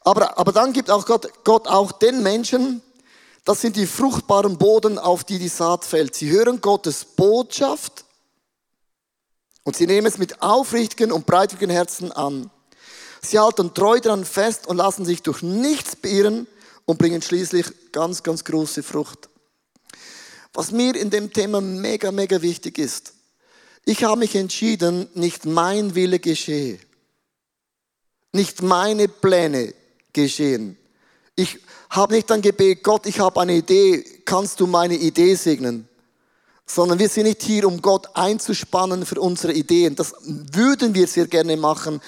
aber, 0.00 0.38
aber 0.38 0.52
dann 0.52 0.72
gibt 0.72 0.90
auch 0.90 1.04
Gott, 1.04 1.30
Gott 1.44 1.66
auch 1.66 1.92
den 1.92 2.22
Menschen, 2.22 2.82
das 3.44 3.60
sind 3.60 3.76
die 3.76 3.86
fruchtbaren 3.86 4.58
Boden, 4.58 4.98
auf 4.98 5.24
die 5.24 5.38
die 5.38 5.48
Saat 5.48 5.84
fällt. 5.84 6.14
Sie 6.14 6.30
hören 6.30 6.60
Gottes 6.60 7.04
Botschaft 7.04 8.04
und 9.64 9.76
sie 9.76 9.86
nehmen 9.86 10.06
es 10.06 10.18
mit 10.18 10.42
aufrichtigen 10.42 11.12
und 11.12 11.26
breitigen 11.26 11.70
Herzen 11.70 12.12
an. 12.12 12.50
Sie 13.22 13.38
halten 13.38 13.74
treu 13.74 14.00
daran 14.00 14.24
fest 14.24 14.66
und 14.66 14.78
lassen 14.78 15.04
sich 15.04 15.22
durch 15.22 15.42
nichts 15.42 15.96
beirren 15.96 16.46
und 16.86 16.98
bringen 16.98 17.20
schließlich 17.20 17.92
ganz, 17.92 18.22
ganz 18.22 18.44
große 18.44 18.82
Frucht. 18.82 19.28
Was 20.54 20.70
mir 20.70 20.96
in 20.96 21.10
dem 21.10 21.32
Thema 21.32 21.60
mega, 21.60 22.10
mega 22.10 22.40
wichtig 22.42 22.78
ist, 22.78 23.12
ich 23.84 24.04
habe 24.04 24.20
mich 24.20 24.34
entschieden, 24.34 25.08
nicht 25.14 25.46
mein 25.46 25.94
Wille 25.94 26.18
geschehe, 26.18 26.78
nicht 28.32 28.62
meine 28.62 29.08
Pläne 29.08 29.74
geschehen. 30.12 30.76
Ich 31.36 31.58
habe 31.88 32.14
nicht 32.14 32.30
dann 32.30 32.42
gebeten, 32.42 32.82
Gott, 32.82 33.06
ich 33.06 33.18
habe 33.18 33.40
eine 33.40 33.54
Idee, 33.54 34.04
kannst 34.24 34.60
du 34.60 34.66
meine 34.66 34.94
Idee 34.94 35.34
segnen? 35.34 35.88
Sondern 36.66 36.98
wir 37.00 37.08
sind 37.08 37.24
nicht 37.24 37.42
hier, 37.42 37.66
um 37.66 37.82
Gott 37.82 38.08
einzuspannen 38.14 39.04
für 39.04 39.20
unsere 39.20 39.52
Ideen. 39.52 39.96
Das 39.96 40.14
würden 40.22 40.94
wir 40.94 41.08
sehr 41.08 41.26
gerne 41.26 41.56
machen. 41.56 42.00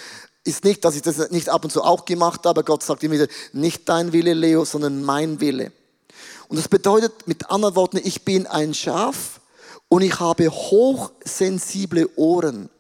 Ist 0.44 0.62
nicht, 0.62 0.84
dass 0.84 0.94
ich 0.94 1.02
das 1.02 1.30
nicht 1.30 1.48
ab 1.48 1.64
und 1.64 1.70
zu 1.70 1.82
auch 1.82 2.04
gemacht 2.04 2.44
habe. 2.44 2.62
Gott 2.62 2.82
sagt 2.82 3.02
immer 3.02 3.14
wieder, 3.14 3.26
nicht 3.52 3.88
dein 3.88 4.12
Wille, 4.12 4.34
Leo, 4.34 4.64
sondern 4.64 5.02
mein 5.02 5.40
Wille. 5.40 5.72
Und 6.46 6.58
das 6.58 6.68
bedeutet 6.68 7.26
mit 7.26 7.50
anderen 7.50 7.74
Worten, 7.74 7.98
ich 8.04 8.24
bin 8.24 8.46
ein 8.46 8.74
Schaf 8.74 9.40
und 9.92 10.00
ich 10.00 10.18
habe 10.20 10.48
hochsensible 10.48 12.08
Ohren. 12.16 12.70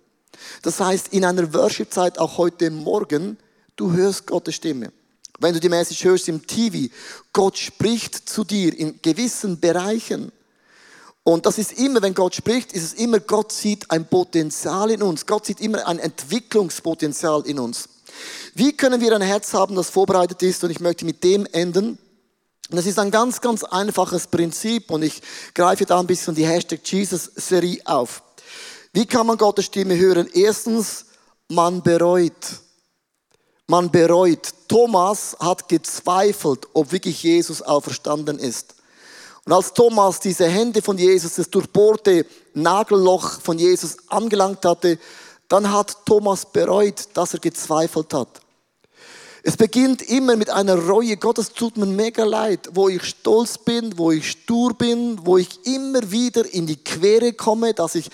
Das 0.62 0.80
heißt, 0.80 1.08
in 1.08 1.26
einer 1.26 1.52
Worship-Zeit, 1.52 2.18
auch 2.18 2.38
heute 2.38 2.70
Morgen, 2.70 3.36
du 3.76 3.92
hörst 3.92 4.26
Gottes 4.26 4.54
Stimme. 4.54 4.90
Wenn 5.38 5.52
du 5.52 5.60
die 5.60 5.68
Message 5.68 6.04
hörst 6.04 6.30
im 6.30 6.46
TV, 6.46 6.90
Gott 7.34 7.58
spricht 7.58 8.26
zu 8.30 8.44
dir 8.44 8.74
in 8.74 8.98
gewissen 9.02 9.60
Bereichen. 9.60 10.32
Und 11.22 11.44
das 11.44 11.58
ist 11.58 11.72
immer, 11.72 12.00
wenn 12.00 12.14
Gott 12.14 12.34
spricht, 12.34 12.72
ist 12.72 12.82
es 12.82 12.94
immer, 12.94 13.20
Gott 13.20 13.52
sieht 13.52 13.90
ein 13.90 14.06
Potenzial 14.06 14.90
in 14.90 15.02
uns. 15.02 15.26
Gott 15.26 15.44
sieht 15.44 15.60
immer 15.60 15.86
ein 15.86 15.98
Entwicklungspotenzial 15.98 17.46
in 17.46 17.58
uns. 17.58 17.90
Wie 18.54 18.74
können 18.74 19.02
wir 19.02 19.14
ein 19.14 19.20
Herz 19.20 19.52
haben, 19.52 19.74
das 19.76 19.90
vorbereitet 19.90 20.42
ist? 20.42 20.64
Und 20.64 20.70
ich 20.70 20.80
möchte 20.80 21.04
mit 21.04 21.22
dem 21.22 21.44
enden. 21.52 21.98
Und 22.72 22.76
das 22.76 22.86
ist 22.86 22.98
ein 22.98 23.10
ganz, 23.10 23.42
ganz 23.42 23.64
einfaches 23.64 24.26
Prinzip 24.26 24.90
und 24.90 25.02
ich 25.02 25.20
greife 25.54 25.84
da 25.84 26.00
ein 26.00 26.06
bisschen 26.06 26.34
die 26.34 26.46
Hashtag 26.46 26.80
Jesus-Serie 26.82 27.82
auf. 27.84 28.22
Wie 28.94 29.04
kann 29.04 29.26
man 29.26 29.36
Gottes 29.36 29.66
Stimme 29.66 29.94
hören? 29.98 30.26
Erstens, 30.32 31.04
man 31.48 31.82
bereut. 31.82 32.32
Man 33.66 33.90
bereut. 33.90 34.54
Thomas 34.68 35.36
hat 35.38 35.68
gezweifelt, 35.68 36.66
ob 36.72 36.92
wirklich 36.92 37.22
Jesus 37.22 37.60
auferstanden 37.60 38.38
ist. 38.38 38.74
Und 39.44 39.52
als 39.52 39.74
Thomas 39.74 40.18
diese 40.20 40.46
Hände 40.46 40.80
von 40.80 40.96
Jesus, 40.96 41.34
das 41.34 41.50
durchbohrte 41.50 42.24
Nagelloch 42.54 43.38
von 43.42 43.58
Jesus 43.58 43.98
angelangt 44.08 44.64
hatte, 44.64 44.98
dann 45.46 45.70
hat 45.70 46.06
Thomas 46.06 46.46
bereut, 46.46 47.08
dass 47.12 47.34
er 47.34 47.40
gezweifelt 47.40 48.14
hat. 48.14 48.41
Es 49.44 49.56
beginnt 49.56 50.02
immer 50.02 50.36
mit 50.36 50.50
einer 50.50 50.76
Reue. 50.76 51.16
Gott, 51.16 51.38
es 51.38 51.52
tut 51.52 51.76
mir 51.76 51.86
mega 51.86 52.22
leid, 52.22 52.68
wo 52.74 52.88
ich 52.88 53.02
stolz 53.02 53.58
bin, 53.58 53.98
wo 53.98 54.12
ich 54.12 54.30
stur 54.30 54.74
bin, 54.74 55.18
wo 55.26 55.36
ich 55.36 55.66
immer 55.66 56.12
wieder 56.12 56.48
in 56.54 56.66
die 56.68 56.76
Quere 56.76 57.32
komme, 57.32 57.74
dass 57.74 57.96
ich 57.96 58.08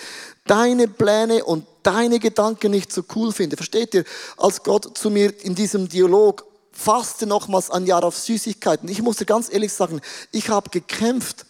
deine 0.46 0.88
Pläne 0.88 1.44
und 1.44 1.66
deine 1.82 2.18
Gedanken 2.18 2.70
nicht 2.70 2.90
so 2.90 3.02
cool 3.14 3.32
finde. 3.32 3.56
Versteht 3.56 3.92
ihr? 3.92 4.04
Als 4.38 4.62
Gott 4.62 4.96
zu 4.96 5.10
mir 5.10 5.34
in 5.44 5.54
diesem 5.54 5.86
Dialog 5.86 6.46
faste 6.72 7.26
nochmals 7.26 7.70
ein 7.70 7.84
Jahr 7.84 8.04
auf 8.04 8.16
Süßigkeiten. 8.16 8.88
Ich 8.88 9.02
musste 9.02 9.26
ganz 9.26 9.52
ehrlich 9.52 9.72
sagen, 9.72 10.00
ich 10.32 10.48
habe 10.48 10.70
gekämpft. 10.70 11.44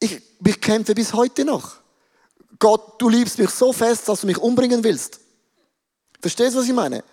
Ich, 0.00 0.20
ich 0.44 0.60
kämpfe 0.60 0.96
bis 0.96 1.12
heute 1.12 1.44
noch. 1.44 1.76
Gott, 2.58 3.00
du 3.00 3.08
liebst 3.08 3.38
mich 3.38 3.50
so 3.50 3.72
fest, 3.72 4.08
dass 4.08 4.22
du 4.22 4.26
mich 4.26 4.38
umbringen 4.38 4.82
willst. 4.82 5.20
Verstehst 6.20 6.54
du, 6.54 6.60
was 6.60 6.66
ich 6.66 6.72
meine? 6.72 7.04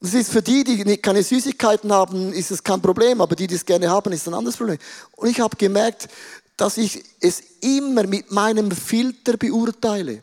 Das 0.00 0.14
ist 0.14 0.32
für 0.32 0.40
die, 0.40 0.64
die 0.64 0.96
keine 0.96 1.22
Süßigkeiten 1.22 1.92
haben, 1.92 2.32
ist 2.32 2.50
es 2.50 2.64
kein 2.64 2.80
Problem, 2.80 3.20
aber 3.20 3.36
die, 3.36 3.46
die 3.46 3.54
es 3.54 3.66
gerne 3.66 3.90
haben, 3.90 4.12
ist 4.12 4.26
ein 4.26 4.34
anderes 4.34 4.56
Problem. 4.56 4.78
Und 5.12 5.28
ich 5.28 5.38
habe 5.40 5.54
gemerkt, 5.56 6.08
dass 6.56 6.78
ich 6.78 7.02
es 7.20 7.42
immer 7.60 8.06
mit 8.06 8.30
meinem 8.30 8.70
Filter 8.70 9.36
beurteile. 9.36 10.22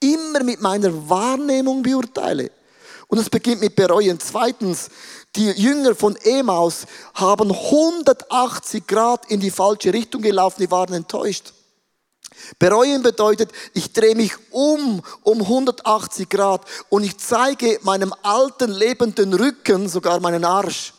Immer 0.00 0.42
mit 0.42 0.62
meiner 0.62 1.08
Wahrnehmung 1.08 1.82
beurteile. 1.82 2.50
Und 3.08 3.18
es 3.18 3.28
beginnt 3.28 3.60
mit 3.60 3.76
Bereuen. 3.76 4.18
Zweitens, 4.18 4.88
die 5.36 5.50
Jünger 5.50 5.94
von 5.94 6.16
Emaus 6.16 6.86
haben 7.14 7.52
180 7.52 8.86
Grad 8.86 9.30
in 9.30 9.40
die 9.40 9.50
falsche 9.50 9.92
Richtung 9.92 10.22
gelaufen, 10.22 10.62
die 10.62 10.70
waren 10.70 10.94
enttäuscht. 10.94 11.52
Bereuen 12.58 13.02
bedeutet, 13.02 13.50
ich 13.74 13.92
drehe 13.92 14.14
mich 14.14 14.32
um 14.50 15.02
um 15.22 15.40
180 15.40 16.28
Grad 16.28 16.64
und 16.88 17.04
ich 17.04 17.18
zeige 17.18 17.78
meinem 17.82 18.14
alten 18.22 18.70
lebenden 18.70 19.32
Rücken 19.34 19.88
sogar 19.88 20.20
meinen 20.20 20.44
Arsch. 20.44 20.92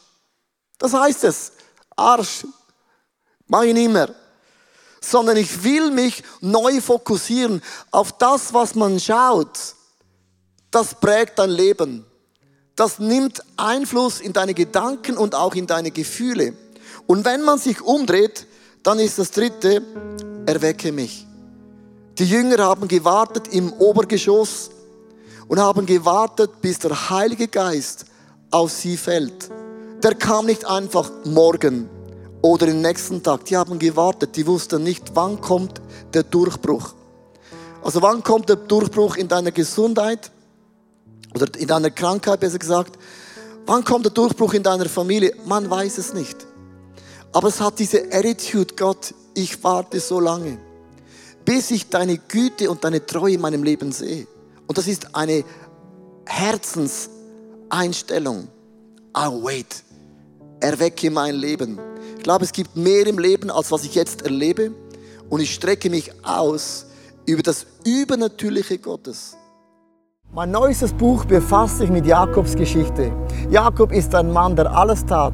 Das 0.77 0.93
heißt 0.93 1.23
es. 1.25 1.51
Arsch. 1.95 2.45
Mach 3.47 3.63
ich 3.63 3.73
nicht 3.73 3.91
mehr. 3.91 4.13
Sondern 5.01 5.37
ich 5.37 5.63
will 5.63 5.91
mich 5.91 6.23
neu 6.41 6.79
fokussieren 6.79 7.61
auf 7.91 8.17
das, 8.17 8.53
was 8.53 8.75
man 8.75 8.99
schaut. 8.99 9.75
Das 10.69 10.95
prägt 10.95 11.39
dein 11.39 11.49
Leben. 11.49 12.05
Das 12.75 12.97
nimmt 12.99 13.43
Einfluss 13.57 14.21
in 14.21 14.33
deine 14.33 14.53
Gedanken 14.53 15.17
und 15.17 15.35
auch 15.35 15.53
in 15.55 15.67
deine 15.67 15.91
Gefühle. 15.91 16.53
Und 17.05 17.25
wenn 17.25 17.41
man 17.41 17.59
sich 17.59 17.81
umdreht, 17.81 18.47
dann 18.83 18.99
ist 18.99 19.19
das 19.19 19.31
dritte, 19.31 19.83
erwecke 20.45 20.91
mich. 20.91 21.27
Die 22.21 22.27
Jünger 22.27 22.59
haben 22.59 22.87
gewartet 22.87 23.47
im 23.47 23.73
Obergeschoss 23.73 24.69
und 25.47 25.59
haben 25.59 25.87
gewartet, 25.87 26.61
bis 26.61 26.77
der 26.77 27.09
Heilige 27.09 27.47
Geist 27.47 28.05
auf 28.51 28.71
sie 28.71 28.95
fällt. 28.95 29.49
Der 30.03 30.13
kam 30.13 30.45
nicht 30.45 30.63
einfach 30.63 31.09
morgen 31.25 31.89
oder 32.43 32.67
den 32.67 32.81
nächsten 32.81 33.23
Tag. 33.23 33.45
Die 33.45 33.57
haben 33.57 33.79
gewartet. 33.79 34.35
Die 34.35 34.45
wussten 34.45 34.83
nicht, 34.83 35.15
wann 35.15 35.41
kommt 35.41 35.81
der 36.13 36.21
Durchbruch. 36.21 36.93
Also 37.81 38.03
wann 38.03 38.21
kommt 38.21 38.49
der 38.49 38.57
Durchbruch 38.57 39.15
in 39.15 39.27
deiner 39.27 39.49
Gesundheit 39.49 40.29
oder 41.33 41.47
in 41.57 41.67
deiner 41.67 41.89
Krankheit, 41.89 42.39
besser 42.39 42.59
gesagt. 42.59 42.99
Wann 43.65 43.83
kommt 43.83 44.05
der 44.05 44.11
Durchbruch 44.11 44.53
in 44.53 44.61
deiner 44.61 44.87
Familie? 44.87 45.33
Man 45.47 45.67
weiß 45.67 45.97
es 45.97 46.13
nicht. 46.13 46.45
Aber 47.33 47.47
es 47.47 47.59
hat 47.59 47.79
diese 47.79 48.13
Attitude, 48.13 48.75
Gott, 48.75 49.11
ich 49.33 49.63
warte 49.63 49.99
so 49.99 50.19
lange, 50.19 50.59
bis 51.45 51.71
ich 51.71 51.89
deine 51.89 52.17
Güte 52.17 52.69
und 52.69 52.83
deine 52.83 53.05
Treue 53.05 53.35
in 53.35 53.41
meinem 53.41 53.63
Leben 53.63 53.91
sehe. 53.91 54.27
Und 54.67 54.77
das 54.77 54.87
ist 54.87 55.15
eine 55.15 55.43
Herzenseinstellung. 56.25 58.47
I'll 59.13 59.43
wait. 59.43 59.83
Erwecke 60.59 61.11
mein 61.11 61.35
Leben. 61.35 61.79
Ich 62.17 62.23
glaube, 62.23 62.45
es 62.45 62.51
gibt 62.51 62.75
mehr 62.75 63.07
im 63.07 63.17
Leben, 63.17 63.49
als 63.49 63.71
was 63.71 63.83
ich 63.83 63.95
jetzt 63.95 64.21
erlebe. 64.21 64.71
Und 65.29 65.41
ich 65.41 65.51
strecke 65.53 65.89
mich 65.89 66.11
aus 66.23 66.85
über 67.25 67.41
das 67.41 67.65
Übernatürliche 67.85 68.77
Gottes. 68.77 69.35
Mein 70.33 70.51
neuestes 70.51 70.93
Buch 70.93 71.25
befasst 71.25 71.79
sich 71.79 71.89
mit 71.89 72.05
Jakobs 72.05 72.55
Geschichte. 72.55 73.11
Jakob 73.49 73.91
ist 73.91 74.15
ein 74.15 74.31
Mann, 74.31 74.55
der 74.55 74.71
alles 74.71 75.05
tat, 75.05 75.33